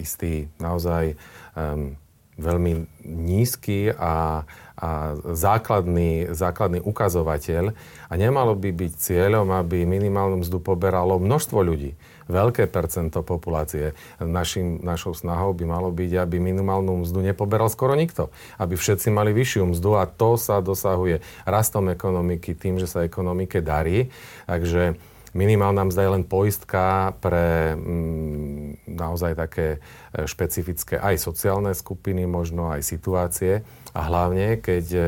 istý 0.00 0.48
naozaj 0.56 1.14
um, 1.54 1.96
veľmi 2.38 2.86
nízky 3.02 3.90
a, 3.90 4.46
a 4.78 4.90
základný, 5.34 6.30
základný 6.30 6.78
ukazovateľ 6.86 7.74
a 8.06 8.12
nemalo 8.14 8.54
by 8.54 8.70
byť 8.70 8.92
cieľom, 8.94 9.50
aby 9.58 9.82
minimálnu 9.82 10.46
mzdu 10.46 10.62
poberalo 10.62 11.18
množstvo 11.18 11.58
ľudí. 11.58 11.98
Veľké 12.30 12.70
percento 12.70 13.24
populácie. 13.26 13.96
Našim, 14.22 14.84
našou 14.84 15.16
snahou 15.16 15.50
by 15.56 15.64
malo 15.66 15.90
byť, 15.90 16.22
aby 16.22 16.38
minimálnu 16.38 17.02
mzdu 17.02 17.24
nepoberal 17.24 17.66
skoro 17.72 17.98
nikto. 17.98 18.30
Aby 18.60 18.78
všetci 18.78 19.10
mali 19.10 19.34
vyššiu 19.34 19.74
mzdu 19.74 19.98
a 19.98 20.06
to 20.06 20.38
sa 20.38 20.62
dosahuje 20.62 21.24
rastom 21.48 21.90
ekonomiky, 21.90 22.54
tým, 22.54 22.78
že 22.78 22.86
sa 22.86 23.02
ekonomike 23.02 23.64
darí. 23.64 24.12
Takže 24.44 25.00
Minimálna 25.36 25.88
mzda 25.88 26.00
je 26.04 26.14
len 26.14 26.24
poistka 26.24 27.12
pre 27.20 27.76
mm, 27.76 28.88
naozaj 28.88 29.36
také 29.36 29.78
e, 30.12 30.24
špecifické 30.24 30.96
aj 30.96 31.20
sociálne 31.20 31.72
skupiny, 31.76 32.24
možno 32.24 32.72
aj 32.72 32.80
situácie. 32.84 33.66
A 33.92 34.00
hlavne, 34.08 34.60
keď 34.60 34.86
e, 34.94 35.02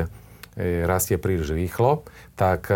rastie 0.84 1.16
príliš 1.16 1.56
rýchlo, 1.56 2.04
tak 2.36 2.68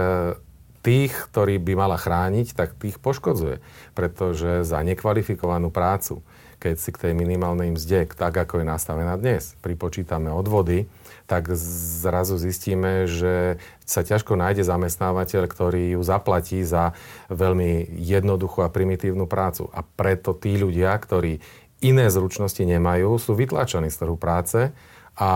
tých, 0.84 1.12
ktorí 1.32 1.56
by 1.58 1.72
mala 1.80 1.96
chrániť, 1.96 2.52
tak 2.52 2.76
tých 2.76 3.00
poškodzuje. 3.00 3.64
Pretože 3.96 4.68
za 4.68 4.84
nekvalifikovanú 4.84 5.72
prácu, 5.72 6.20
keď 6.60 6.74
si 6.76 6.90
k 6.92 7.00
tej 7.08 7.12
minimálnej 7.16 7.72
mzde, 7.72 8.12
tak 8.12 8.36
ako 8.36 8.60
je 8.60 8.66
nastavená 8.68 9.16
dnes, 9.16 9.56
pripočítame 9.64 10.28
odvody, 10.28 10.84
tak 11.24 11.48
zrazu 11.56 12.36
zistíme, 12.36 13.08
že 13.08 13.56
sa 13.88 14.04
ťažko 14.04 14.36
nájde 14.36 14.64
zamestnávateľ, 14.64 15.48
ktorý 15.48 15.96
ju 15.96 16.00
zaplatí 16.04 16.60
za 16.64 16.92
veľmi 17.32 17.88
jednoduchú 17.96 18.60
a 18.60 18.72
primitívnu 18.72 19.24
prácu. 19.24 19.72
A 19.72 19.80
preto 19.80 20.36
tí 20.36 20.60
ľudia, 20.60 20.92
ktorí 20.92 21.40
iné 21.80 22.06
zručnosti 22.12 22.60
nemajú, 22.60 23.16
sú 23.16 23.32
vytlačení 23.36 23.88
z 23.88 24.04
trhu 24.04 24.16
práce 24.16 24.72
a 25.14 25.30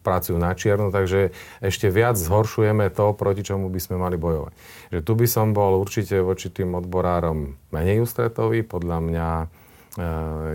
pracujú 0.00 0.40
na 0.40 0.56
čierno, 0.56 0.88
takže 0.88 1.36
ešte 1.60 1.92
viac 1.92 2.16
zhoršujeme 2.16 2.88
to, 2.88 3.12
proti 3.12 3.44
čomu 3.44 3.68
by 3.68 3.80
sme 3.80 4.00
mali 4.00 4.16
bojovať. 4.16 4.52
Že 4.96 5.00
tu 5.04 5.12
by 5.12 5.26
som 5.28 5.52
bol 5.52 5.76
určite 5.76 6.24
voči 6.24 6.48
tým 6.48 6.72
odborárom 6.72 7.60
menej 7.68 8.00
ústretový, 8.00 8.64
podľa 8.64 8.98
mňa 9.04 9.28
e, 9.36 9.46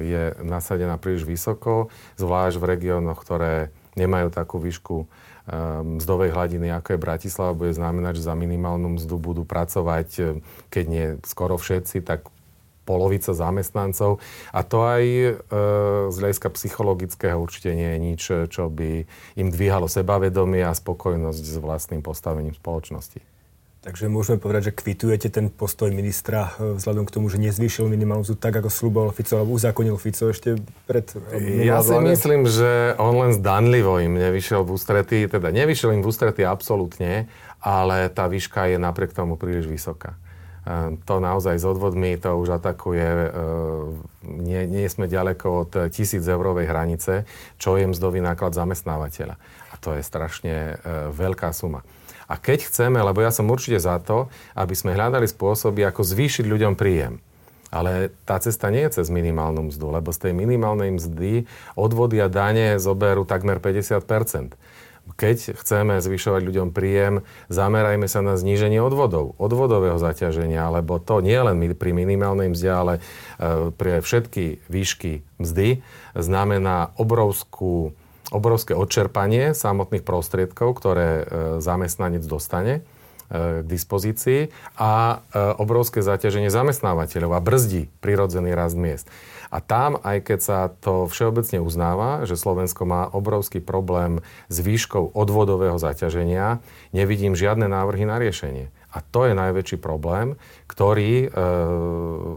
je 0.02 0.24
nasadená 0.42 0.98
príliš 0.98 1.30
vysoko, 1.30 1.94
zvlášť 2.18 2.58
v 2.58 2.68
regiónoch, 2.74 3.22
ktoré 3.22 3.70
nemajú 3.98 4.30
takú 4.30 4.62
výšku 4.62 5.06
ehm, 5.06 6.02
mzdovej 6.02 6.34
hladiny, 6.36 6.70
ako 6.74 6.98
je 6.98 7.04
Bratislava, 7.04 7.58
bude 7.58 7.74
znamenať, 7.74 8.22
že 8.22 8.28
za 8.28 8.36
minimálnu 8.36 9.00
mzdu 9.00 9.16
budú 9.18 9.44
pracovať, 9.48 10.10
e, 10.18 10.24
keď 10.70 10.86
nie 10.86 11.06
skoro 11.26 11.58
všetci, 11.58 12.06
tak 12.06 12.30
polovica 12.90 13.38
zamestnancov. 13.38 14.18
A 14.50 14.66
to 14.66 14.82
aj 14.82 15.04
e, 15.06 15.32
z 16.10 16.16
hľadiska 16.18 16.50
psychologického 16.58 17.38
určite 17.38 17.78
nie 17.78 17.86
je 17.86 18.00
nič, 18.02 18.22
čo 18.50 18.74
by 18.74 19.06
im 19.38 19.48
dvíhalo 19.54 19.86
sebavedomie 19.86 20.66
a 20.66 20.74
spokojnosť 20.74 21.44
s 21.46 21.56
vlastným 21.62 22.02
postavením 22.02 22.58
spoločnosti. 22.58 23.39
Takže 23.80 24.12
môžeme 24.12 24.36
povedať, 24.36 24.72
že 24.72 24.74
kvitujete 24.76 25.32
ten 25.32 25.48
postoj 25.48 25.88
ministra 25.96 26.52
e, 26.60 26.76
vzhľadom 26.76 27.08
k 27.08 27.16
tomu, 27.16 27.32
že 27.32 27.40
nezvýšil 27.40 27.88
minimálnu 27.88 28.28
mzdu 28.28 28.36
tak, 28.36 28.60
ako 28.60 28.68
slúboval 28.68 29.16
Fico, 29.16 29.40
alebo 29.40 29.56
uzákonil 29.56 29.96
Fico 29.96 30.28
ešte 30.28 30.60
pred... 30.84 31.08
E, 31.32 31.64
ja 31.64 31.80
si 31.80 31.96
vláde. 31.96 32.12
myslím, 32.12 32.44
že 32.44 33.00
on 33.00 33.16
len 33.16 33.32
zdanlivo 33.32 33.96
im 34.04 34.20
nevyšiel 34.20 34.68
v 34.68 34.76
ústretí, 34.76 35.20
teda 35.32 35.56
nevyšiel 35.56 35.96
im 35.96 36.04
v 36.04 36.12
ústretí 36.12 36.44
absolútne, 36.44 37.32
ale 37.64 38.12
tá 38.12 38.28
výška 38.28 38.68
je 38.68 38.76
napriek 38.76 39.16
tomu 39.16 39.40
príliš 39.40 39.72
vysoká. 39.72 40.20
E, 40.68 41.00
to 41.08 41.24
naozaj 41.24 41.56
s 41.56 41.64
odvodmi 41.64 42.20
to 42.20 42.36
už 42.36 42.60
atakuje, 42.60 43.32
nie, 44.28 44.60
nie 44.68 44.92
sme 44.92 45.08
ďaleko 45.08 45.48
od 45.56 45.72
tisíc 45.88 46.28
eurovej 46.28 46.68
hranice, 46.68 47.24
čo 47.56 47.80
je 47.80 47.88
mzdový 47.88 48.20
náklad 48.20 48.52
zamestnávateľa. 48.52 49.40
A 49.72 49.76
to 49.80 49.96
je 49.96 50.04
strašne 50.04 50.76
veľká 51.16 51.56
suma. 51.56 51.80
A 52.30 52.38
keď 52.38 52.70
chceme, 52.70 53.02
lebo 53.02 53.26
ja 53.26 53.34
som 53.34 53.50
určite 53.50 53.82
za 53.82 53.98
to, 53.98 54.30
aby 54.54 54.78
sme 54.78 54.94
hľadali 54.94 55.26
spôsoby, 55.26 55.82
ako 55.84 56.06
zvýšiť 56.06 56.46
ľuďom 56.46 56.78
príjem. 56.78 57.18
Ale 57.70 58.14
tá 58.26 58.38
cesta 58.38 58.70
nie 58.70 58.86
je 58.86 59.02
cez 59.02 59.10
minimálnu 59.10 59.70
mzdu, 59.70 59.94
lebo 59.94 60.10
z 60.14 60.30
tej 60.30 60.34
minimálnej 60.34 60.94
mzdy 60.94 61.50
odvody 61.78 62.18
a 62.22 62.30
dane 62.30 62.78
zoberú 62.78 63.26
takmer 63.26 63.58
50% 63.58 64.54
keď 65.18 65.58
chceme 65.58 65.98
zvyšovať 65.98 66.42
ľuďom 66.44 66.70
príjem, 66.76 67.26
zamerajme 67.50 68.06
sa 68.06 68.22
na 68.22 68.38
zníženie 68.38 68.78
odvodov, 68.78 69.34
odvodového 69.42 69.98
zaťaženia, 69.98 70.70
lebo 70.70 71.02
to 71.02 71.24
nie 71.24 71.38
len 71.40 71.58
pri 71.74 71.92
minimálnej 71.96 72.54
mzde, 72.54 72.70
ale 72.70 72.94
e, 72.98 73.02
pre 73.74 74.04
všetky 74.04 74.70
výšky 74.70 75.26
mzdy 75.42 75.82
znamená 76.14 76.94
obrovskú 77.00 77.96
obrovské 78.30 78.78
odčerpanie 78.78 79.58
samotných 79.58 80.06
prostriedkov, 80.06 80.78
ktoré 80.78 81.10
e, 81.10 81.24
zamestnanec 81.62 82.24
dostane 82.26 82.82
e, 83.30 83.62
k 83.62 83.66
dispozícii 83.66 84.54
a 84.78 85.22
e, 85.34 85.58
obrovské 85.58 86.06
zaťaženie 86.06 86.54
zamestnávateľov 86.54 87.32
a 87.38 87.44
brzdí 87.44 87.90
prirodzený 88.02 88.54
rast 88.54 88.78
miest. 88.78 89.06
A 89.50 89.66
tam, 89.66 89.98
aj 90.06 90.30
keď 90.30 90.40
sa 90.46 90.60
to 90.70 91.10
všeobecne 91.10 91.58
uznáva, 91.66 92.22
že 92.30 92.38
Slovensko 92.38 92.86
má 92.86 93.10
obrovský 93.10 93.58
problém 93.58 94.22
s 94.46 94.62
výškou 94.62 95.18
odvodového 95.18 95.82
zaťaženia, 95.82 96.62
nevidím 96.94 97.34
žiadne 97.34 97.66
návrhy 97.66 98.06
na 98.06 98.22
riešenie. 98.22 98.70
A 98.94 99.02
to 99.02 99.26
je 99.26 99.34
najväčší 99.34 99.82
problém, 99.82 100.38
ktorý 100.70 101.30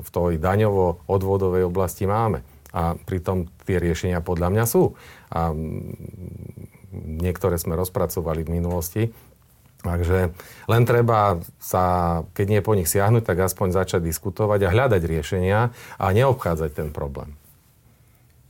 v 0.05 0.09
tej 0.09 0.37
daňovo-odvodovej 0.37 1.65
oblasti 1.69 2.05
máme. 2.05 2.45
A 2.73 2.97
pritom 2.97 3.53
tie 3.69 3.77
riešenia 3.77 4.25
podľa 4.25 4.49
mňa 4.49 4.65
sú 4.65 4.97
a 5.29 5.53
niektoré 6.93 7.57
sme 7.57 7.77
rozpracovali 7.77 8.45
v 8.45 8.53
minulosti. 8.53 9.05
Takže 9.83 10.31
len 10.71 10.83
treba 10.87 11.43
sa, 11.59 11.85
keď 12.39 12.47
nie 12.47 12.63
po 12.63 12.79
nich 12.79 12.87
siahnuť, 12.87 13.27
tak 13.27 13.43
aspoň 13.43 13.75
začať 13.75 14.07
diskutovať 14.07 14.71
a 14.71 14.73
hľadať 14.73 15.03
riešenia 15.03 15.75
a 15.99 16.07
neobchádzať 16.15 16.71
ten 16.71 16.89
problém. 16.95 17.35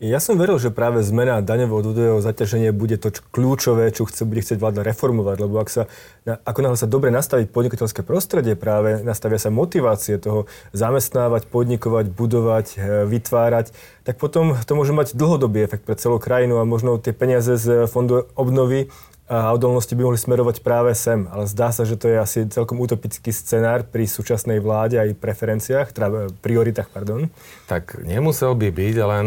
Ja 0.02 0.18
som 0.18 0.34
veril, 0.34 0.58
že 0.58 0.74
práve 0.74 0.98
zmena 1.06 1.38
daňového 1.46 1.78
odvodového 1.78 2.18
zaťaženia 2.18 2.74
bude 2.74 2.98
to 2.98 3.14
kľúčové, 3.30 3.94
čo 3.94 4.02
chce, 4.02 4.26
bude 4.26 4.42
chcieť 4.42 4.58
vláda 4.58 4.82
reformovať, 4.82 5.36
lebo 5.38 5.62
ak 5.62 5.70
sa, 5.70 5.86
ako 6.26 6.58
náhle 6.58 6.74
sa 6.74 6.90
dobre 6.90 7.14
nastaviť 7.14 7.54
podnikateľské 7.54 8.02
prostredie, 8.02 8.58
práve 8.58 8.98
nastavia 9.06 9.38
sa 9.38 9.54
motivácie 9.54 10.18
toho 10.18 10.50
zamestnávať, 10.74 11.46
podnikovať, 11.46 12.18
budovať, 12.18 12.66
e, 12.74 13.06
vytvárať, 13.06 13.70
tak 14.02 14.18
potom 14.18 14.58
to 14.66 14.74
môže 14.74 14.90
mať 14.90 15.14
dlhodobý 15.14 15.62
efekt 15.62 15.86
pre 15.86 15.94
celú 15.94 16.18
krajinu 16.18 16.58
a 16.58 16.66
možno 16.66 16.98
tie 16.98 17.14
peniaze 17.14 17.54
z 17.54 17.86
fondu 17.86 18.26
obnovy 18.34 18.90
a 19.32 19.48
odolnosti 19.56 19.96
by 19.96 20.04
mohli 20.04 20.20
smerovať 20.20 20.60
práve 20.60 20.92
sem. 20.92 21.24
Ale 21.32 21.48
zdá 21.48 21.72
sa, 21.72 21.88
že 21.88 21.96
to 21.96 22.12
je 22.12 22.20
asi 22.20 22.44
celkom 22.52 22.76
utopický 22.84 23.32
scenár 23.32 23.88
pri 23.88 24.04
súčasnej 24.04 24.60
vláde 24.60 25.00
aj 25.00 25.16
preferenciách, 25.16 25.88
teda 25.96 26.06
e, 26.12 26.16
prioritách, 26.44 26.92
pardon. 26.92 27.32
Tak 27.64 28.04
nemusel 28.04 28.52
by 28.52 28.68
byť, 28.68 28.96
len 29.00 29.26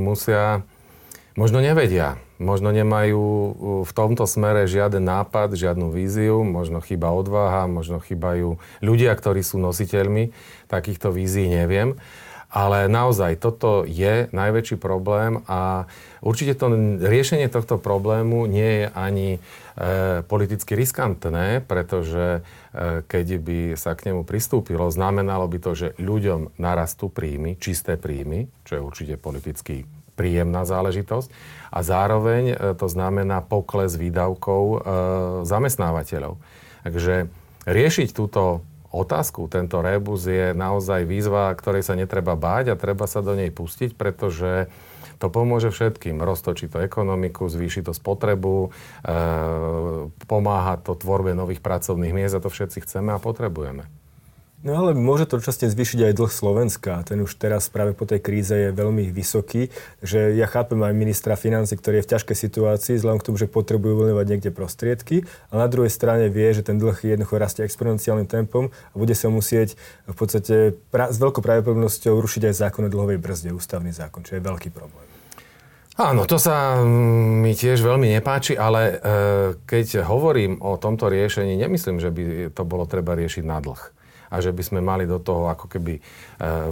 musia, 0.00 0.64
možno 1.36 1.60
nevedia, 1.60 2.16
možno 2.40 2.72
nemajú 2.72 3.24
v 3.84 3.92
tomto 3.92 4.24
smere 4.24 4.64
žiaden 4.64 5.04
nápad, 5.04 5.52
žiadnu 5.52 5.92
víziu, 5.92 6.40
možno 6.40 6.80
chyba 6.80 7.12
odvaha, 7.12 7.68
možno 7.68 8.00
chýbajú 8.00 8.56
ľudia, 8.80 9.12
ktorí 9.12 9.44
sú 9.44 9.60
nositeľmi 9.60 10.32
takýchto 10.72 11.12
vízií, 11.12 11.52
neviem. 11.52 12.00
Ale 12.54 12.86
naozaj, 12.86 13.42
toto 13.42 13.82
je 13.82 14.30
najväčší 14.30 14.78
problém 14.78 15.42
a 15.50 15.90
určite 16.22 16.54
to 16.54 16.70
riešenie 17.02 17.50
tohto 17.50 17.82
problému 17.82 18.46
nie 18.46 18.86
je 18.86 18.86
ani 18.94 19.28
e, 19.34 19.38
politicky 20.22 20.78
riskantné, 20.78 21.66
pretože 21.66 22.38
e, 22.38 23.02
keď 23.10 23.26
by 23.42 23.58
sa 23.74 23.98
k 23.98 24.14
nemu 24.14 24.22
pristúpilo, 24.22 24.86
znamenalo 24.86 25.50
by 25.50 25.58
to, 25.58 25.74
že 25.74 25.88
ľuďom 25.98 26.54
narastú 26.54 27.10
príjmy, 27.10 27.58
čisté 27.58 27.98
príjmy, 27.98 28.46
čo 28.62 28.78
je 28.78 28.86
určite 28.86 29.14
politicky 29.18 29.82
príjemná 30.14 30.62
záležitosť 30.62 31.28
a 31.74 31.78
zároveň 31.82 32.54
e, 32.54 32.56
to 32.78 32.86
znamená 32.86 33.42
pokles 33.42 33.98
výdavkov 33.98 34.62
e, 34.62 34.78
zamestnávateľov. 35.42 36.38
Takže 36.86 37.26
riešiť 37.66 38.14
túto 38.14 38.62
otázku. 38.94 39.50
Tento 39.50 39.82
rebus 39.82 40.24
je 40.30 40.54
naozaj 40.54 41.02
výzva, 41.02 41.50
ktorej 41.58 41.82
sa 41.82 41.98
netreba 41.98 42.38
báť 42.38 42.72
a 42.72 42.80
treba 42.80 43.10
sa 43.10 43.20
do 43.20 43.34
nej 43.34 43.50
pustiť, 43.50 43.98
pretože 43.98 44.70
to 45.18 45.26
pomôže 45.30 45.70
všetkým. 45.70 46.22
Roztočí 46.22 46.70
to 46.70 46.82
ekonomiku, 46.82 47.50
zvýši 47.50 47.86
to 47.86 47.92
spotrebu, 47.94 48.68
e, 48.68 48.70
pomáha 50.26 50.74
to 50.78 50.94
tvorbe 50.94 51.34
nových 51.34 51.62
pracovných 51.62 52.14
miest 52.14 52.34
a 52.38 52.42
to 52.42 52.50
všetci 52.50 52.86
chceme 52.86 53.14
a 53.14 53.22
potrebujeme. 53.22 54.03
No 54.64 54.80
ale 54.80 54.96
môže 54.96 55.28
to 55.28 55.44
časne 55.44 55.68
zvýšiť 55.68 56.08
aj 56.08 56.16
dlh 56.16 56.32
Slovenska. 56.32 57.04
Ten 57.04 57.20
už 57.20 57.36
teraz 57.36 57.68
práve 57.68 57.92
po 57.92 58.08
tej 58.08 58.24
kríze 58.24 58.56
je 58.56 58.72
veľmi 58.72 59.12
vysoký. 59.12 59.68
Že 60.00 60.40
ja 60.40 60.48
chápem 60.48 60.80
aj 60.80 60.96
ministra 60.96 61.36
financí, 61.36 61.76
ktorý 61.76 62.00
je 62.00 62.04
v 62.08 62.10
ťažkej 62.16 62.36
situácii, 62.48 62.96
vzhľadom 62.96 63.20
k 63.20 63.26
tomu, 63.28 63.36
že 63.36 63.44
potrebujú 63.44 63.92
uvoľňovať 64.00 64.24
niekde 64.24 64.50
prostriedky. 64.56 65.28
A 65.52 65.60
na 65.60 65.68
druhej 65.68 65.92
strane 65.92 66.32
vie, 66.32 66.48
že 66.56 66.64
ten 66.64 66.80
dlh 66.80 66.96
jednoducho 66.96 67.36
rastie 67.36 67.68
exponenciálnym 67.68 68.24
tempom 68.24 68.72
a 68.72 68.94
bude 68.96 69.12
sa 69.12 69.28
musieť 69.28 69.76
v 70.08 70.16
podstate 70.16 70.80
pra- 70.88 71.12
s 71.12 71.20
veľkou 71.20 71.44
pravdepodobnosťou 71.44 72.16
rušiť 72.16 72.48
aj 72.48 72.54
zákon 72.64 72.88
o 72.88 72.90
dlhovej 72.90 73.20
brzde, 73.20 73.52
ústavný 73.52 73.92
zákon, 73.92 74.24
čo 74.24 74.40
je 74.40 74.48
veľký 74.48 74.72
problém. 74.72 75.04
Áno, 76.00 76.24
to 76.24 76.40
sa 76.40 76.80
mi 76.80 77.52
tiež 77.52 77.84
veľmi 77.84 78.16
nepáči, 78.16 78.56
ale 78.56 78.80
e, 78.80 78.94
keď 79.68 80.08
hovorím 80.08 80.58
o 80.64 80.80
tomto 80.80 81.12
riešení, 81.12 81.52
nemyslím, 81.60 82.00
že 82.00 82.08
by 82.08 82.22
to 82.50 82.64
bolo 82.64 82.88
treba 82.88 83.12
riešiť 83.12 83.44
na 83.44 83.60
dlh 83.60 83.94
a 84.34 84.42
že 84.42 84.50
by 84.50 84.62
sme 84.66 84.80
mali 84.82 85.06
do 85.06 85.22
toho 85.22 85.46
ako 85.46 85.70
keby 85.70 85.94
e, 85.98 86.02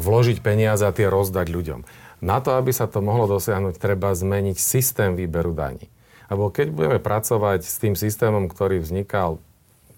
vložiť 0.03 0.43
peniaze 0.43 0.83
a 0.83 0.91
tie 0.91 1.07
rozdať 1.07 1.47
ľuďom. 1.47 1.81
Na 2.23 2.43
to, 2.43 2.59
aby 2.59 2.75
sa 2.75 2.91
to 2.91 2.99
mohlo 2.99 3.31
dosiahnuť, 3.31 3.79
treba 3.79 4.11
zmeniť 4.11 4.59
systém 4.59 5.15
výberu 5.15 5.55
daní. 5.55 5.87
Lebo 6.27 6.51
keď 6.51 6.75
budeme 6.75 6.99
pracovať 6.99 7.67
s 7.67 7.77
tým 7.79 7.95
systémom, 7.95 8.51
ktorý 8.51 8.83
vznikal 8.83 9.39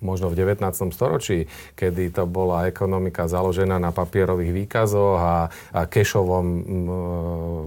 možno 0.04 0.28
v 0.28 0.38
19. 0.38 0.92
storočí, 0.92 1.48
kedy 1.74 2.12
to 2.12 2.28
bola 2.28 2.68
ekonomika 2.68 3.24
založená 3.26 3.80
na 3.80 3.90
papierových 3.90 4.52
výkazoch 4.52 5.18
a, 5.18 5.36
a 5.72 5.80
kešovom 5.88 6.46
m, 6.46 6.62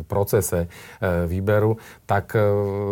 procese 0.06 0.70
e, 1.02 1.26
výberu, 1.26 1.82
tak 2.06 2.38
e, 2.38 2.42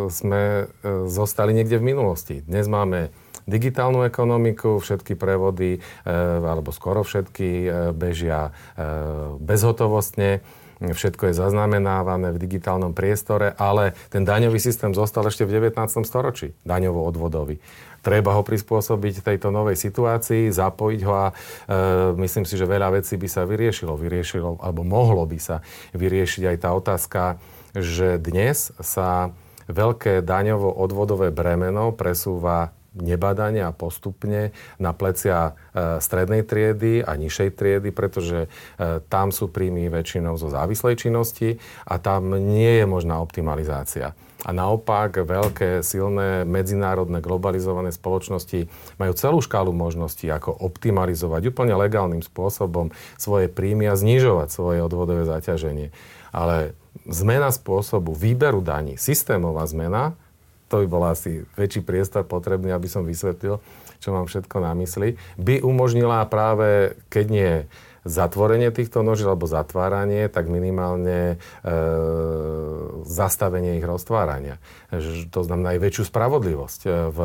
sme 0.09 0.43
e, 0.43 0.63
zostali 1.07 1.53
niekde 1.53 1.77
v 1.77 1.87
minulosti. 1.93 2.41
Dnes 2.41 2.65
máme 2.65 3.13
digitálnu 3.45 4.01
ekonomiku, 4.09 4.81
všetky 4.81 5.13
prevody, 5.13 5.77
e, 5.77 5.79
alebo 6.41 6.73
skoro 6.73 7.05
všetky, 7.05 7.49
e, 7.49 7.69
bežia 7.93 8.49
e, 8.49 8.87
bezhotovostne 9.37 10.41
všetko 10.83 11.31
je 11.31 11.39
zaznamenávané 11.39 12.35
v 12.35 12.41
digitálnom 12.41 12.91
priestore, 12.91 13.55
ale 13.55 13.95
ten 14.11 14.27
daňový 14.27 14.59
systém 14.59 14.91
zostal 14.91 15.23
ešte 15.27 15.47
v 15.47 15.63
19. 15.63 16.03
storočí, 16.03 16.51
daňovo-odvodový. 16.67 17.59
Treba 18.05 18.37
ho 18.37 18.45
prispôsobiť 18.45 19.25
tejto 19.25 19.49
novej 19.49 19.79
situácii, 19.81 20.53
zapojiť 20.53 21.01
ho 21.09 21.13
a 21.15 21.27
e, 21.29 21.33
myslím 22.21 22.45
si, 22.45 22.53
že 22.53 22.69
veľa 22.69 23.01
vecí 23.01 23.17
by 23.17 23.25
sa 23.25 23.49
vyriešilo, 23.49 23.97
vyriešilo, 23.97 24.61
alebo 24.61 24.85
mohlo 24.85 25.25
by 25.25 25.39
sa 25.41 25.65
vyriešiť 25.97 26.43
aj 26.53 26.57
tá 26.61 26.69
otázka, 26.77 27.21
že 27.73 28.21
dnes 28.21 28.69
sa 28.77 29.33
veľké 29.65 30.21
daňovo-odvodové 30.21 31.33
bremeno 31.33 31.89
presúva 31.97 32.74
nebadania 32.95 33.69
a 33.69 33.75
postupne 33.75 34.55
na 34.79 34.91
plecia 34.95 35.51
e, 35.51 35.99
strednej 35.99 36.47
triedy 36.47 37.03
a 37.03 37.15
nižšej 37.19 37.49
triedy, 37.55 37.89
pretože 37.91 38.47
e, 38.47 38.99
tam 39.11 39.35
sú 39.35 39.51
príjmy 39.51 39.91
väčšinou 39.91 40.39
zo 40.39 40.47
závislej 40.47 40.95
činnosti 40.95 41.59
a 41.85 41.99
tam 41.99 42.33
nie 42.35 42.83
je 42.83 42.85
možná 42.87 43.19
optimalizácia. 43.19 44.15
A 44.45 44.53
naopak 44.53 45.25
veľké, 45.25 45.81
silné, 45.81 46.45
medzinárodné, 46.45 47.17
globalizované 47.17 47.89
spoločnosti 47.89 48.69
majú 49.01 49.13
celú 49.17 49.41
škálu 49.41 49.73
možností, 49.73 50.29
ako 50.29 50.53
optimalizovať 50.53 51.49
úplne 51.49 51.73
legálnym 51.73 52.21
spôsobom 52.21 52.93
svoje 53.17 53.49
príjmy 53.49 53.89
a 53.89 53.97
znižovať 53.97 54.53
svoje 54.53 54.85
odvodové 54.85 55.25
zaťaženie. 55.25 55.89
Ale 56.29 56.77
zmena 57.09 57.49
spôsobu 57.49 58.13
výberu 58.13 58.61
daní, 58.61 59.01
systémová 59.01 59.65
zmena, 59.65 60.13
to 60.75 60.83
by 60.83 60.87
bol 60.91 61.07
asi 61.07 61.47
väčší 61.55 61.87
priestor 61.87 62.27
potrebný, 62.27 62.75
aby 62.75 62.91
som 62.91 63.07
vysvetlil, 63.07 63.63
čo 64.03 64.11
mám 64.11 64.27
všetko 64.27 64.59
na 64.59 64.75
mysli, 64.83 65.15
by 65.39 65.63
umožnila 65.63 66.27
práve, 66.27 66.99
keď 67.07 67.25
nie 67.31 67.51
zatvorenie 68.03 68.75
týchto 68.75 68.99
noží 69.01 69.23
alebo 69.23 69.47
zatváranie, 69.47 70.27
tak 70.27 70.51
minimálne 70.51 71.39
e, 71.63 71.75
zastavenie 73.07 73.79
ich 73.79 73.87
roztvárania. 73.87 74.59
To 75.31 75.41
znamená 75.41 75.79
aj 75.79 75.81
väčšiu 75.81 76.03
spravodlivosť 76.11 76.81
e, 76.85 76.89
v 77.09 77.19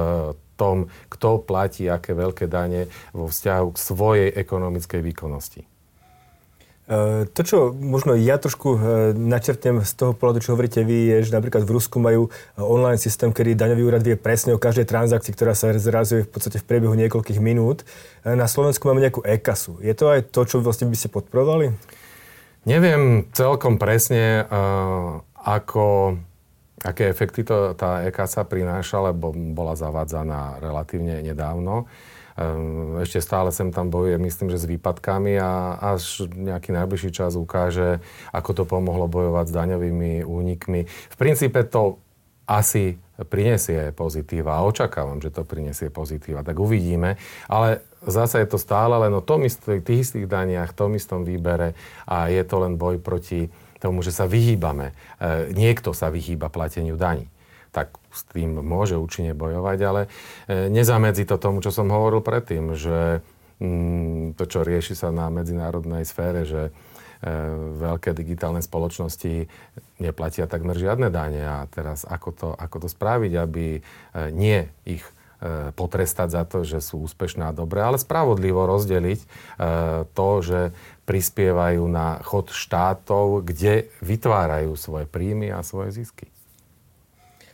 tom, 0.54 0.86
kto 1.10 1.42
platí 1.42 1.90
aké 1.90 2.14
veľké 2.14 2.46
dane 2.46 2.86
vo 3.10 3.26
vzťahu 3.26 3.66
k 3.74 3.78
svojej 3.82 4.28
ekonomickej 4.30 5.00
výkonnosti. 5.02 5.66
Eh, 6.90 7.22
to, 7.30 7.46
čo 7.46 7.58
možno 7.70 8.18
ja 8.18 8.34
trošku 8.34 8.68
eh, 8.74 8.80
načrtnem 9.14 9.86
z 9.86 9.94
toho 9.94 10.10
pohľadu, 10.10 10.42
čo 10.42 10.58
hovoríte 10.58 10.82
vy, 10.82 11.22
je, 11.22 11.30
že 11.30 11.38
napríklad 11.38 11.62
v 11.62 11.78
Rusku 11.78 12.02
majú 12.02 12.26
eh, 12.26 12.58
online 12.58 12.98
systém, 12.98 13.30
kedy 13.30 13.54
daňový 13.54 13.82
úrad 13.86 14.02
vie 14.02 14.18
presne 14.18 14.58
o 14.58 14.58
každej 14.58 14.90
transakcii, 14.90 15.30
ktorá 15.30 15.54
sa 15.54 15.70
zrazuje 15.78 16.26
v 16.26 16.30
podstate 16.34 16.58
v 16.58 16.66
priebehu 16.66 16.98
niekoľkých 16.98 17.38
minút. 17.38 17.86
Na 18.26 18.50
Slovensku 18.50 18.90
máme 18.90 19.06
nejakú 19.06 19.22
e-kasu. 19.22 19.78
Je 19.78 19.94
to 19.94 20.10
aj 20.10 20.34
to, 20.34 20.42
čo 20.42 20.58
vlastne 20.58 20.90
by 20.90 20.96
ste 20.98 21.14
podporovali? 21.14 21.70
Neviem 22.66 23.30
celkom 23.32 23.80
presne, 23.80 24.44
ako, 25.40 26.18
aké 26.84 27.08
efekty 27.08 27.40
to, 27.46 27.72
tá 27.72 28.04
e-kasa 28.04 28.44
prináša, 28.44 29.00
lebo 29.00 29.32
bola 29.32 29.72
zavádzaná 29.72 30.60
relatívne 30.60 31.24
nedávno. 31.24 31.88
Ehm, 32.38 33.02
ešte 33.02 33.18
stále 33.22 33.50
sem 33.50 33.74
tam 33.74 33.90
bojuje, 33.90 34.18
myslím, 34.18 34.48
že 34.54 34.62
s 34.62 34.70
výpadkami 34.70 35.38
a 35.40 35.78
až 35.96 36.30
nejaký 36.30 36.70
najbližší 36.70 37.10
čas 37.10 37.34
ukáže, 37.34 37.98
ako 38.30 38.50
to 38.52 38.64
pomohlo 38.66 39.10
bojovať 39.10 39.50
s 39.50 39.56
daňovými 39.56 40.12
únikmi. 40.22 40.86
V 40.86 41.16
princípe 41.16 41.62
to 41.66 41.98
asi 42.50 42.98
prinesie 43.30 43.94
pozitíva 43.94 44.58
a 44.58 44.66
očakávam, 44.66 45.22
že 45.22 45.30
to 45.30 45.46
prinesie 45.46 45.92
pozitíva. 45.92 46.42
Tak 46.42 46.56
uvidíme. 46.58 47.20
Ale 47.46 47.84
zase 48.02 48.42
je 48.42 48.48
to 48.48 48.58
stále 48.58 48.96
len 48.96 49.12
o 49.14 49.22
tom 49.22 49.46
istých, 49.46 49.84
tých 49.84 50.00
istých 50.08 50.26
daniach, 50.26 50.74
tom 50.74 50.96
istom 50.98 51.22
výbere 51.22 51.76
a 52.08 52.26
je 52.32 52.42
to 52.42 52.56
len 52.64 52.74
boj 52.74 52.98
proti 52.98 53.52
tomu, 53.78 54.02
že 54.02 54.10
sa 54.10 54.26
vyhýbame. 54.26 54.90
E, 54.90 54.94
niekto 55.54 55.94
sa 55.94 56.10
vyhýba 56.10 56.50
plateniu 56.50 56.98
daní 56.98 57.30
tak 57.70 57.94
s 58.10 58.26
tým 58.34 58.58
môže 58.60 58.98
účinne 58.98 59.32
bojovať, 59.34 59.78
ale 59.86 60.00
e, 60.50 60.66
nezamedzi 60.68 61.24
to 61.26 61.38
tomu, 61.38 61.62
čo 61.62 61.70
som 61.70 61.90
hovoril 61.90 62.20
predtým, 62.20 62.74
že 62.74 63.22
mm, 63.62 64.34
to, 64.34 64.44
čo 64.50 64.66
rieši 64.66 64.98
sa 64.98 65.14
na 65.14 65.30
medzinárodnej 65.30 66.02
sfére, 66.02 66.42
že 66.42 66.62
e, 66.68 66.70
veľké 67.78 68.10
digitálne 68.10 68.58
spoločnosti 68.58 69.46
neplatia 70.02 70.50
takmer 70.50 70.74
žiadne 70.74 71.08
dane 71.14 71.42
a 71.46 71.58
teraz 71.70 72.02
ako 72.02 72.30
to, 72.34 72.48
ako 72.58 72.86
to 72.86 72.88
spraviť, 72.90 73.32
aby 73.38 73.66
e, 73.78 73.80
nie 74.34 74.66
ich 74.84 75.06
potrestať 75.72 76.28
za 76.36 76.44
to, 76.44 76.68
že 76.68 76.84
sú 76.84 77.08
úspešné 77.08 77.48
a 77.48 77.56
dobré, 77.56 77.80
ale 77.80 77.96
spravodlivo 77.96 78.68
rozdeliť 78.68 79.20
to, 80.12 80.28
že 80.44 80.76
prispievajú 81.08 81.80
na 81.88 82.20
chod 82.20 82.52
štátov, 82.52 83.48
kde 83.48 83.88
vytvárajú 84.04 84.76
svoje 84.76 85.08
príjmy 85.08 85.48
a 85.48 85.64
svoje 85.64 85.96
zisky. 85.96 86.28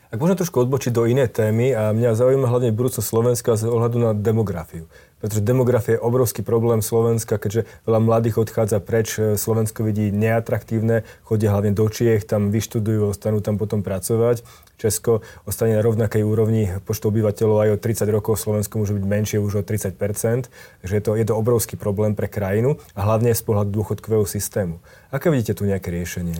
Ak 0.06 0.22
môžem 0.22 0.38
trošku 0.38 0.62
odbočiť 0.62 0.94
do 0.94 1.02
inej 1.02 1.34
témy 1.34 1.74
a 1.74 1.90
mňa 1.90 2.14
zaujíma 2.14 2.46
hlavne 2.46 2.70
budúcnosť 2.70 3.10
Slovenska 3.10 3.58
z 3.58 3.66
ohľadu 3.66 3.98
na 3.98 4.10
demografiu. 4.14 4.86
Pretože 5.18 5.42
demografia 5.42 5.98
je 5.98 6.04
obrovský 6.06 6.46
problém 6.46 6.78
Slovenska, 6.78 7.42
keďže 7.42 7.66
veľa 7.90 8.00
mladých 8.06 8.38
odchádza 8.38 8.78
preč, 8.78 9.18
e, 9.18 9.34
Slovensko 9.34 9.82
vidí 9.82 10.14
neatraktívne, 10.14 11.02
chodia 11.26 11.50
hlavne 11.50 11.74
do 11.74 11.90
Čiech, 11.90 12.22
tam 12.22 12.54
vyštudujú, 12.54 13.10
ostanú 13.10 13.42
tam 13.42 13.58
potom 13.58 13.82
pracovať. 13.82 14.46
Česko 14.78 15.26
ostane 15.42 15.74
na 15.74 15.82
rovnakej 15.82 16.22
úrovni 16.22 16.70
počtu 16.86 17.10
obyvateľov 17.10 17.66
aj 17.66 17.70
o 17.74 17.78
30 17.82 18.06
rokov, 18.06 18.38
Slovensko 18.38 18.78
môže 18.78 18.94
byť 18.94 19.04
menšie 19.10 19.38
už 19.42 19.58
o 19.58 19.62
30 19.66 19.98
Takže 19.98 20.94
je 20.94 21.02
to, 21.02 21.18
je 21.18 21.26
to 21.26 21.34
obrovský 21.34 21.74
problém 21.74 22.14
pre 22.14 22.30
krajinu 22.30 22.78
a 22.94 23.02
hlavne 23.02 23.34
z 23.34 23.42
pohľadu 23.42 23.74
dôchodkového 23.74 24.22
systému. 24.22 24.78
Aké 25.10 25.34
vidíte 25.34 25.58
tu 25.58 25.66
nejaké 25.66 25.90
riešenie? 25.90 26.38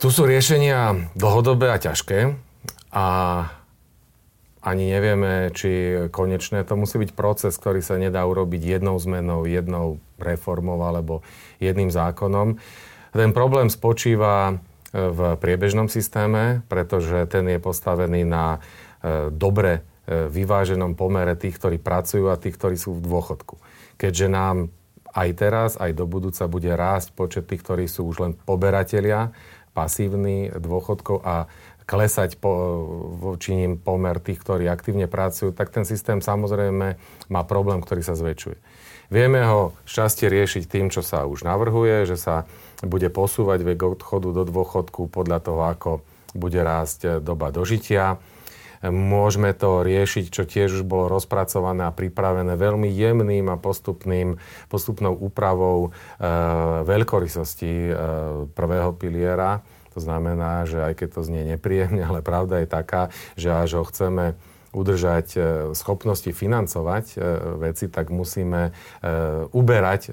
Tu 0.00 0.08
sú 0.08 0.24
riešenia 0.24 1.12
dlhodobé 1.12 1.68
a 1.68 1.76
ťažké 1.76 2.51
a 2.92 3.06
ani 4.62 4.94
nevieme, 4.94 5.50
či 5.50 5.70
konečné. 6.14 6.62
To 6.62 6.78
musí 6.78 7.02
byť 7.02 7.10
proces, 7.18 7.58
ktorý 7.58 7.82
sa 7.82 7.98
nedá 7.98 8.22
urobiť 8.22 8.78
jednou 8.78 8.94
zmenou, 8.94 9.42
jednou 9.42 9.98
reformou 10.22 10.78
alebo 10.86 11.26
jedným 11.58 11.90
zákonom. 11.90 12.62
Ten 13.10 13.30
problém 13.34 13.66
spočíva 13.66 14.54
e, 14.54 14.54
v 14.94 15.34
priebežnom 15.34 15.90
systéme, 15.90 16.62
pretože 16.70 17.26
ten 17.26 17.44
je 17.50 17.58
postavený 17.58 18.22
na 18.22 18.62
e, 19.02 19.28
dobre 19.34 19.82
e, 20.06 20.30
vyváženom 20.30 20.94
pomere 20.94 21.34
tých, 21.34 21.58
ktorí 21.58 21.82
pracujú 21.82 22.30
a 22.30 22.38
tých, 22.38 22.54
ktorí 22.54 22.78
sú 22.78 22.94
v 22.94 23.02
dôchodku. 23.02 23.58
Keďže 23.98 24.30
nám 24.30 24.70
aj 25.12 25.28
teraz, 25.36 25.70
aj 25.76 25.92
do 25.92 26.06
budúca 26.06 26.46
bude 26.46 26.70
rásť 26.72 27.12
počet 27.12 27.44
tých, 27.50 27.60
ktorí 27.66 27.84
sú 27.90 28.08
už 28.08 28.16
len 28.24 28.32
poberatelia, 28.46 29.34
pasívny 29.72 30.52
dôchodkov 30.52 31.24
a 31.24 31.48
klesať 31.92 32.40
po, 32.40 32.52
voči 33.20 33.52
ním 33.52 33.76
pomer 33.76 34.16
tých, 34.16 34.40
ktorí 34.40 34.64
aktívne 34.64 35.04
pracujú, 35.04 35.52
tak 35.52 35.68
ten 35.68 35.84
systém 35.84 36.24
samozrejme 36.24 36.96
má 37.28 37.42
problém, 37.44 37.84
ktorý 37.84 38.00
sa 38.00 38.16
zväčšuje. 38.16 38.56
Vieme 39.12 39.44
ho 39.44 39.76
šťastie 39.84 40.32
riešiť 40.32 40.64
tým, 40.72 40.88
čo 40.88 41.04
sa 41.04 41.28
už 41.28 41.44
navrhuje, 41.44 42.08
že 42.08 42.16
sa 42.16 42.48
bude 42.80 43.12
posúvať 43.12 43.60
vek 43.60 44.00
odchodu 44.00 44.32
do 44.32 44.48
dôchodku 44.48 45.12
podľa 45.12 45.38
toho, 45.44 45.60
ako 45.68 45.90
bude 46.32 46.56
rásť 46.56 47.20
doba 47.20 47.52
dožitia. 47.52 48.16
Môžeme 48.82 49.52
to 49.52 49.84
riešiť, 49.84 50.32
čo 50.32 50.48
tiež 50.48 50.80
už 50.80 50.88
bolo 50.88 51.12
rozpracované 51.12 51.86
a 51.86 51.94
pripravené 51.94 52.56
veľmi 52.56 52.88
jemným 52.88 53.52
a 53.52 53.60
postupným, 53.60 54.40
postupnou 54.66 55.14
úpravou 55.14 55.86
e, 55.86 55.90
veľkorysosti 56.82 57.70
e, 57.70 57.92
prvého 58.50 58.90
piliera 58.96 59.62
to 59.92 60.00
znamená, 60.00 60.64
že 60.64 60.80
aj 60.80 61.04
keď 61.04 61.08
to 61.14 61.20
znie 61.22 61.42
nepríjemne, 61.44 62.02
ale 62.02 62.24
pravda 62.24 62.64
je 62.64 62.68
taká, 62.68 63.12
že 63.36 63.52
až 63.52 63.80
ho 63.80 63.84
chceme 63.84 64.34
udržať 64.72 65.26
e, 65.36 65.40
schopnosti 65.76 66.32
financovať 66.32 67.04
e, 67.12 67.16
veci, 67.60 67.92
tak 67.92 68.08
musíme 68.08 68.68
e, 68.68 68.72
uberať 69.52 70.08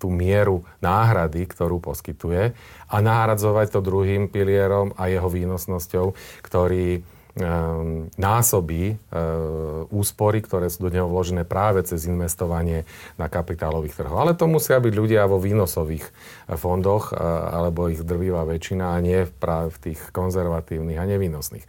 tú 0.00 0.08
mieru 0.08 0.64
náhrady, 0.80 1.44
ktorú 1.44 1.78
poskytuje 1.78 2.56
a 2.88 2.96
nahradzovať 2.98 3.66
to 3.76 3.80
druhým 3.84 4.32
pilierom 4.32 4.96
a 4.96 5.12
jeho 5.12 5.28
výnosnosťou, 5.28 6.16
ktorý 6.40 7.04
Ehm, 7.40 8.12
násobí 8.20 8.92
ehm, 8.92 9.88
úspory, 9.88 10.44
ktoré 10.44 10.68
sú 10.68 10.86
do 10.86 10.90
neho 10.92 11.08
vložené 11.08 11.48
práve 11.48 11.80
cez 11.88 12.04
investovanie 12.04 12.84
na 13.16 13.32
kapitálových 13.32 13.96
trhoch. 13.96 14.20
Ale 14.20 14.36
to 14.36 14.44
musia 14.44 14.76
byť 14.76 14.92
ľudia 14.92 15.24
vo 15.24 15.40
výnosových 15.40 16.04
eh, 16.04 16.12
fondoch, 16.60 17.16
eh, 17.16 17.18
alebo 17.56 17.88
ich 17.88 18.04
drvivá 18.04 18.44
väčšina, 18.44 18.92
a 18.92 19.00
nie 19.00 19.24
práve 19.24 19.72
v 19.72 19.78
tých 19.90 20.00
konzervatívnych 20.12 21.00
a 21.00 21.08
nevýnosných. 21.08 21.64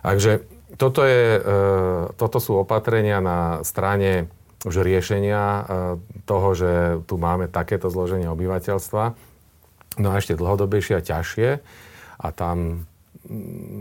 Takže 0.00 0.46
toto, 0.78 1.02
je, 1.02 1.38
e, 1.38 1.40
toto 2.14 2.38
sú 2.38 2.62
opatrenia 2.62 3.18
na 3.18 3.66
strane 3.66 4.30
už 4.62 4.86
riešenia 4.86 5.66
toho, 6.30 6.48
že 6.54 7.02
tu 7.10 7.18
máme 7.18 7.50
takéto 7.50 7.90
zloženie 7.90 8.30
obyvateľstva. 8.30 9.04
No 9.98 10.08
a 10.10 10.18
ešte 10.18 10.38
dlhodobejšie 10.38 10.94
a 10.98 11.02
ťažšie. 11.02 11.48
A 12.22 12.26
tam 12.30 12.86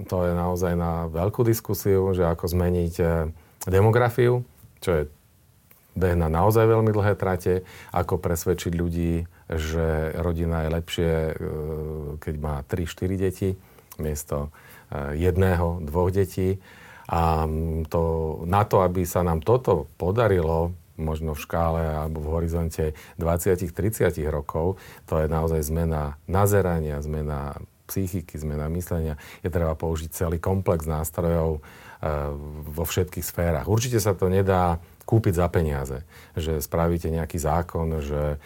to 0.09 0.17
je 0.25 0.33
naozaj 0.33 0.73
na 0.73 1.07
veľkú 1.09 1.45
diskusiu, 1.45 2.11
že 2.13 2.25
ako 2.25 2.49
zmeniť 2.49 2.95
demografiu, 3.65 4.45
čo 4.81 4.91
je 4.91 5.03
beh 5.95 6.15
na 6.19 6.27
naozaj 6.27 6.67
veľmi 6.67 6.91
dlhé 6.91 7.15
trate, 7.15 7.63
ako 7.95 8.19
presvedčiť 8.19 8.73
ľudí, 8.75 9.23
že 9.47 10.11
rodina 10.19 10.67
je 10.67 10.69
lepšie, 10.75 11.11
e, 11.15 11.33
keď 12.19 12.35
má 12.35 12.55
3-4 12.67 13.15
deti, 13.15 13.49
miesto 13.95 14.51
e, 14.91 15.15
jedného, 15.15 15.79
dvoch 15.87 16.11
detí. 16.11 16.59
A 17.07 17.47
to, 17.87 18.03
na 18.43 18.67
to, 18.67 18.83
aby 18.83 19.07
sa 19.07 19.23
nám 19.23 19.39
toto 19.39 19.87
podarilo, 19.95 20.75
možno 20.95 21.35
v 21.35 21.43
škále 21.43 21.83
alebo 21.85 22.23
v 22.23 22.31
horizonte 22.39 22.95
20-30 23.19 24.15
rokov, 24.31 24.79
to 25.07 25.21
je 25.21 25.27
naozaj 25.31 25.63
zmena 25.63 26.19
nazerania, 26.25 27.03
zmena 27.03 27.59
psychiky, 27.85 28.35
zmena 28.37 28.67
myslenia. 28.73 29.15
Je 29.45 29.49
treba 29.53 29.77
použiť 29.77 30.09
celý 30.11 30.37
komplex 30.41 30.89
nástrojov 30.89 31.59
e, 31.59 31.61
vo 32.65 32.83
všetkých 32.83 33.25
sférach. 33.25 33.69
Určite 33.69 34.01
sa 34.01 34.17
to 34.17 34.27
nedá 34.27 34.81
kúpiť 35.05 35.33
za 35.37 35.47
peniaze. 35.53 36.01
Že 36.33 36.59
spravíte 36.65 37.13
nejaký 37.13 37.37
zákon, 37.37 38.01
že 38.01 38.21
e, 38.35 38.37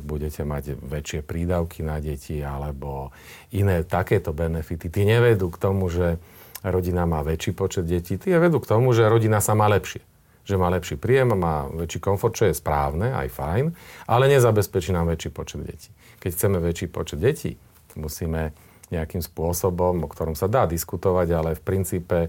budete 0.00 0.46
mať 0.46 0.78
väčšie 0.78 1.20
prídavky 1.26 1.82
na 1.82 1.98
deti 1.98 2.38
alebo 2.38 3.10
iné 3.50 3.82
takéto 3.82 4.30
benefity. 4.30 4.86
Tí 4.88 5.02
nevedú 5.02 5.50
k 5.50 5.58
tomu, 5.58 5.90
že 5.90 6.22
rodina 6.62 7.06
má 7.06 7.22
väčší 7.26 7.54
počet 7.54 7.86
detí. 7.86 8.18
Tie 8.18 8.38
vedú 8.38 8.62
k 8.62 8.70
tomu, 8.70 8.94
že 8.94 9.06
rodina 9.10 9.42
sa 9.42 9.58
má 9.58 9.66
lepšie. 9.70 10.02
Že 10.48 10.56
má 10.56 10.72
lepší 10.72 10.96
príjem, 10.96 11.36
má 11.36 11.68
väčší 11.68 12.00
komfort, 12.00 12.32
čo 12.32 12.48
je 12.48 12.56
správne, 12.56 13.12
aj 13.12 13.28
fajn, 13.28 13.64
ale 14.08 14.24
nezabezpečí 14.32 14.96
nám 14.96 15.12
väčší 15.12 15.28
počet 15.28 15.60
detí. 15.60 15.90
Keď 16.18 16.30
chceme 16.32 16.56
väčší 16.58 16.86
počet 16.88 17.20
detí, 17.20 17.60
musíme 17.98 18.56
nejakým 18.88 19.20
spôsobom, 19.20 20.04
o 20.04 20.08
ktorom 20.08 20.32
sa 20.32 20.48
dá 20.48 20.64
diskutovať, 20.64 21.28
ale 21.32 21.50
v 21.56 21.62
princípe 21.62 22.18
e, 22.26 22.28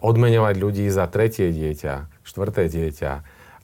odmeňovať 0.00 0.54
ľudí 0.56 0.86
za 0.88 1.04
tretie 1.08 1.52
dieťa, 1.52 2.24
štvrté 2.24 2.68
dieťa. 2.72 3.12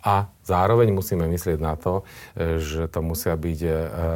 A 0.07 0.31
zároveň 0.47 0.95
musíme 0.95 1.27
myslieť 1.27 1.59
na 1.59 1.75
to, 1.75 2.05
e, 2.37 2.61
že 2.61 2.87
to 2.93 3.01
musia 3.01 3.35
byť 3.35 3.61
e, 3.65 3.71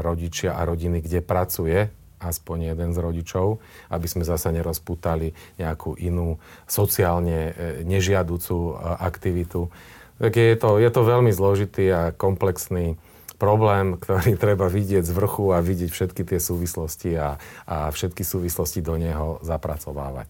rodičia 0.05 0.55
a 0.55 0.63
rodiny, 0.69 1.01
kde 1.01 1.21
pracuje 1.25 1.89
aspoň 2.21 2.77
jeden 2.77 2.93
z 2.93 2.99
rodičov, 3.01 3.65
aby 3.89 4.05
sme 4.05 4.29
zasa 4.29 4.53
nerozputali 4.53 5.33
nejakú 5.57 5.97
inú 5.97 6.37
sociálne 6.69 7.57
nežiaducú 7.89 8.77
aktivitu. 9.01 9.73
Tak 10.21 10.37
je 10.37 10.57
to, 10.61 10.77
je 10.77 10.91
to 10.93 11.01
veľmi 11.01 11.33
zložitý 11.33 11.89
a 11.89 12.13
komplexný 12.13 13.01
problém, 13.41 13.97
ktorý 13.97 14.37
treba 14.45 14.69
vidieť 14.69 15.09
z 15.09 15.13
vrchu 15.17 15.57
a 15.57 15.65
vidieť 15.65 15.89
všetky 15.89 16.23
tie 16.29 16.37
súvislosti 16.37 17.17
a, 17.17 17.41
a 17.65 17.89
všetky 17.89 18.21
súvislosti 18.21 18.85
do 18.85 19.01
neho 19.01 19.41
zapracovávať. 19.41 20.29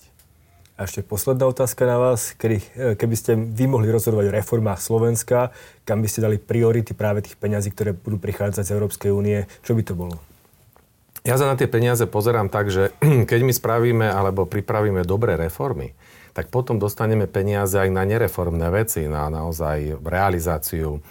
A 0.80 0.88
ešte 0.88 1.04
posledná 1.04 1.44
otázka 1.44 1.84
na 1.84 2.00
vás. 2.00 2.32
Kedy, 2.40 2.56
e, 2.56 2.66
keby 2.96 3.12
ste 3.18 3.36
vy 3.36 3.68
mohli 3.68 3.92
rozhodovať 3.92 4.32
o 4.32 4.36
reformách 4.40 4.80
Slovenska, 4.80 5.52
kam 5.84 6.00
by 6.00 6.08
ste 6.08 6.24
dali 6.24 6.40
priority 6.40 6.96
práve 6.96 7.20
tých 7.20 7.36
peňazí, 7.36 7.68
ktoré 7.68 7.92
budú 7.92 8.16
prichádzať 8.16 8.64
z 8.64 8.72
Európskej 8.80 9.12
únie, 9.12 9.44
čo 9.60 9.76
by 9.76 9.82
to 9.84 9.92
bolo? 9.92 10.16
Ja 11.20 11.36
sa 11.36 11.52
na 11.52 11.60
tie 11.60 11.68
peniaze 11.68 12.08
pozerám 12.08 12.48
tak, 12.48 12.72
že 12.72 12.96
keď 13.30 13.40
my 13.44 13.52
spravíme 13.52 14.06
alebo 14.08 14.48
pripravíme 14.48 15.04
dobré 15.04 15.36
reformy, 15.36 15.92
tak 16.32 16.48
potom 16.48 16.80
dostaneme 16.80 17.28
peniaze 17.28 17.76
aj 17.76 17.90
na 17.92 18.08
nereformné 18.08 18.72
veci, 18.72 19.04
na 19.04 19.28
naozaj 19.28 20.00
realizáciu 20.00 21.04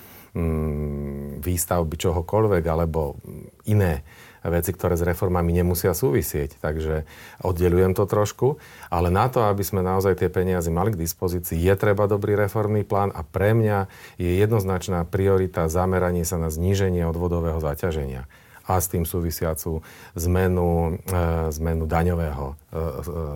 výstavby 1.40 1.96
čohokoľvek 1.98 2.64
alebo 2.70 3.18
iné 3.66 4.06
veci, 4.46 4.72
ktoré 4.72 4.96
s 4.96 5.04
reformami 5.04 5.52
nemusia 5.52 5.92
súvisieť. 5.92 6.64
Takže 6.64 7.04
oddelujem 7.44 7.92
to 7.92 8.08
trošku. 8.08 8.56
Ale 8.88 9.12
na 9.12 9.28
to, 9.28 9.44
aby 9.44 9.64
sme 9.68 9.84
naozaj 9.84 10.24
tie 10.24 10.30
peniaze 10.32 10.72
mali 10.72 10.96
k 10.96 11.02
dispozícii, 11.02 11.60
je 11.60 11.74
treba 11.76 12.08
dobrý 12.08 12.40
reformný 12.40 12.88
plán 12.88 13.12
a 13.12 13.26
pre 13.26 13.52
mňa 13.52 13.92
je 14.16 14.40
jednoznačná 14.40 15.04
priorita 15.04 15.68
zameranie 15.68 16.24
sa 16.24 16.40
na 16.40 16.48
zníženie 16.48 17.04
odvodového 17.04 17.60
zaťaženia 17.60 18.32
a 18.70 18.78
s 18.78 18.86
tým 18.86 19.02
súvisiacu 19.02 19.82
zmenu, 20.14 21.02
e, 21.10 21.50
zmenu 21.58 21.90
daňového 21.90 22.54
e, 22.54 22.56
e, 22.56 22.82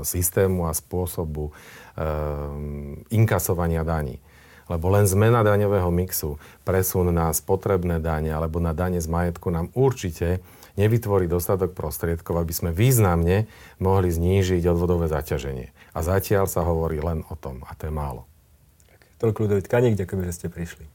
systému 0.06 0.70
a 0.70 0.78
spôsobu 0.78 1.50
inkasovania 3.14 3.86
daní. 3.86 4.18
Lebo 4.74 4.90
len 4.90 5.06
zmena 5.06 5.46
daňového 5.46 5.94
mixu, 5.94 6.42
presun 6.66 7.14
na 7.14 7.30
spotrebné 7.30 8.02
dane 8.02 8.34
alebo 8.34 8.58
na 8.58 8.74
dane 8.74 8.98
z 8.98 9.06
majetku 9.06 9.54
nám 9.54 9.70
určite 9.78 10.42
nevytvorí 10.74 11.30
dostatok 11.30 11.78
prostriedkov, 11.78 12.42
aby 12.42 12.54
sme 12.54 12.72
významne 12.74 13.46
mohli 13.78 14.10
znížiť 14.10 14.66
odvodové 14.66 15.06
zaťaženie. 15.06 15.70
A 15.94 16.00
zatiaľ 16.02 16.50
sa 16.50 16.66
hovorí 16.66 16.98
len 16.98 17.22
o 17.30 17.38
tom 17.38 17.62
a 17.70 17.78
to 17.78 17.86
je 17.86 17.94
málo. 17.94 18.26
Toľko 19.22 19.46
Ludovit 19.46 19.70
Kaník, 19.70 19.94
ďakujem, 19.94 20.26
že 20.26 20.34
ste 20.34 20.48
prišli. 20.50 20.86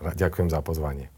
Ďakujem 0.00 0.48
za 0.48 0.64
pozvanie. 0.64 1.12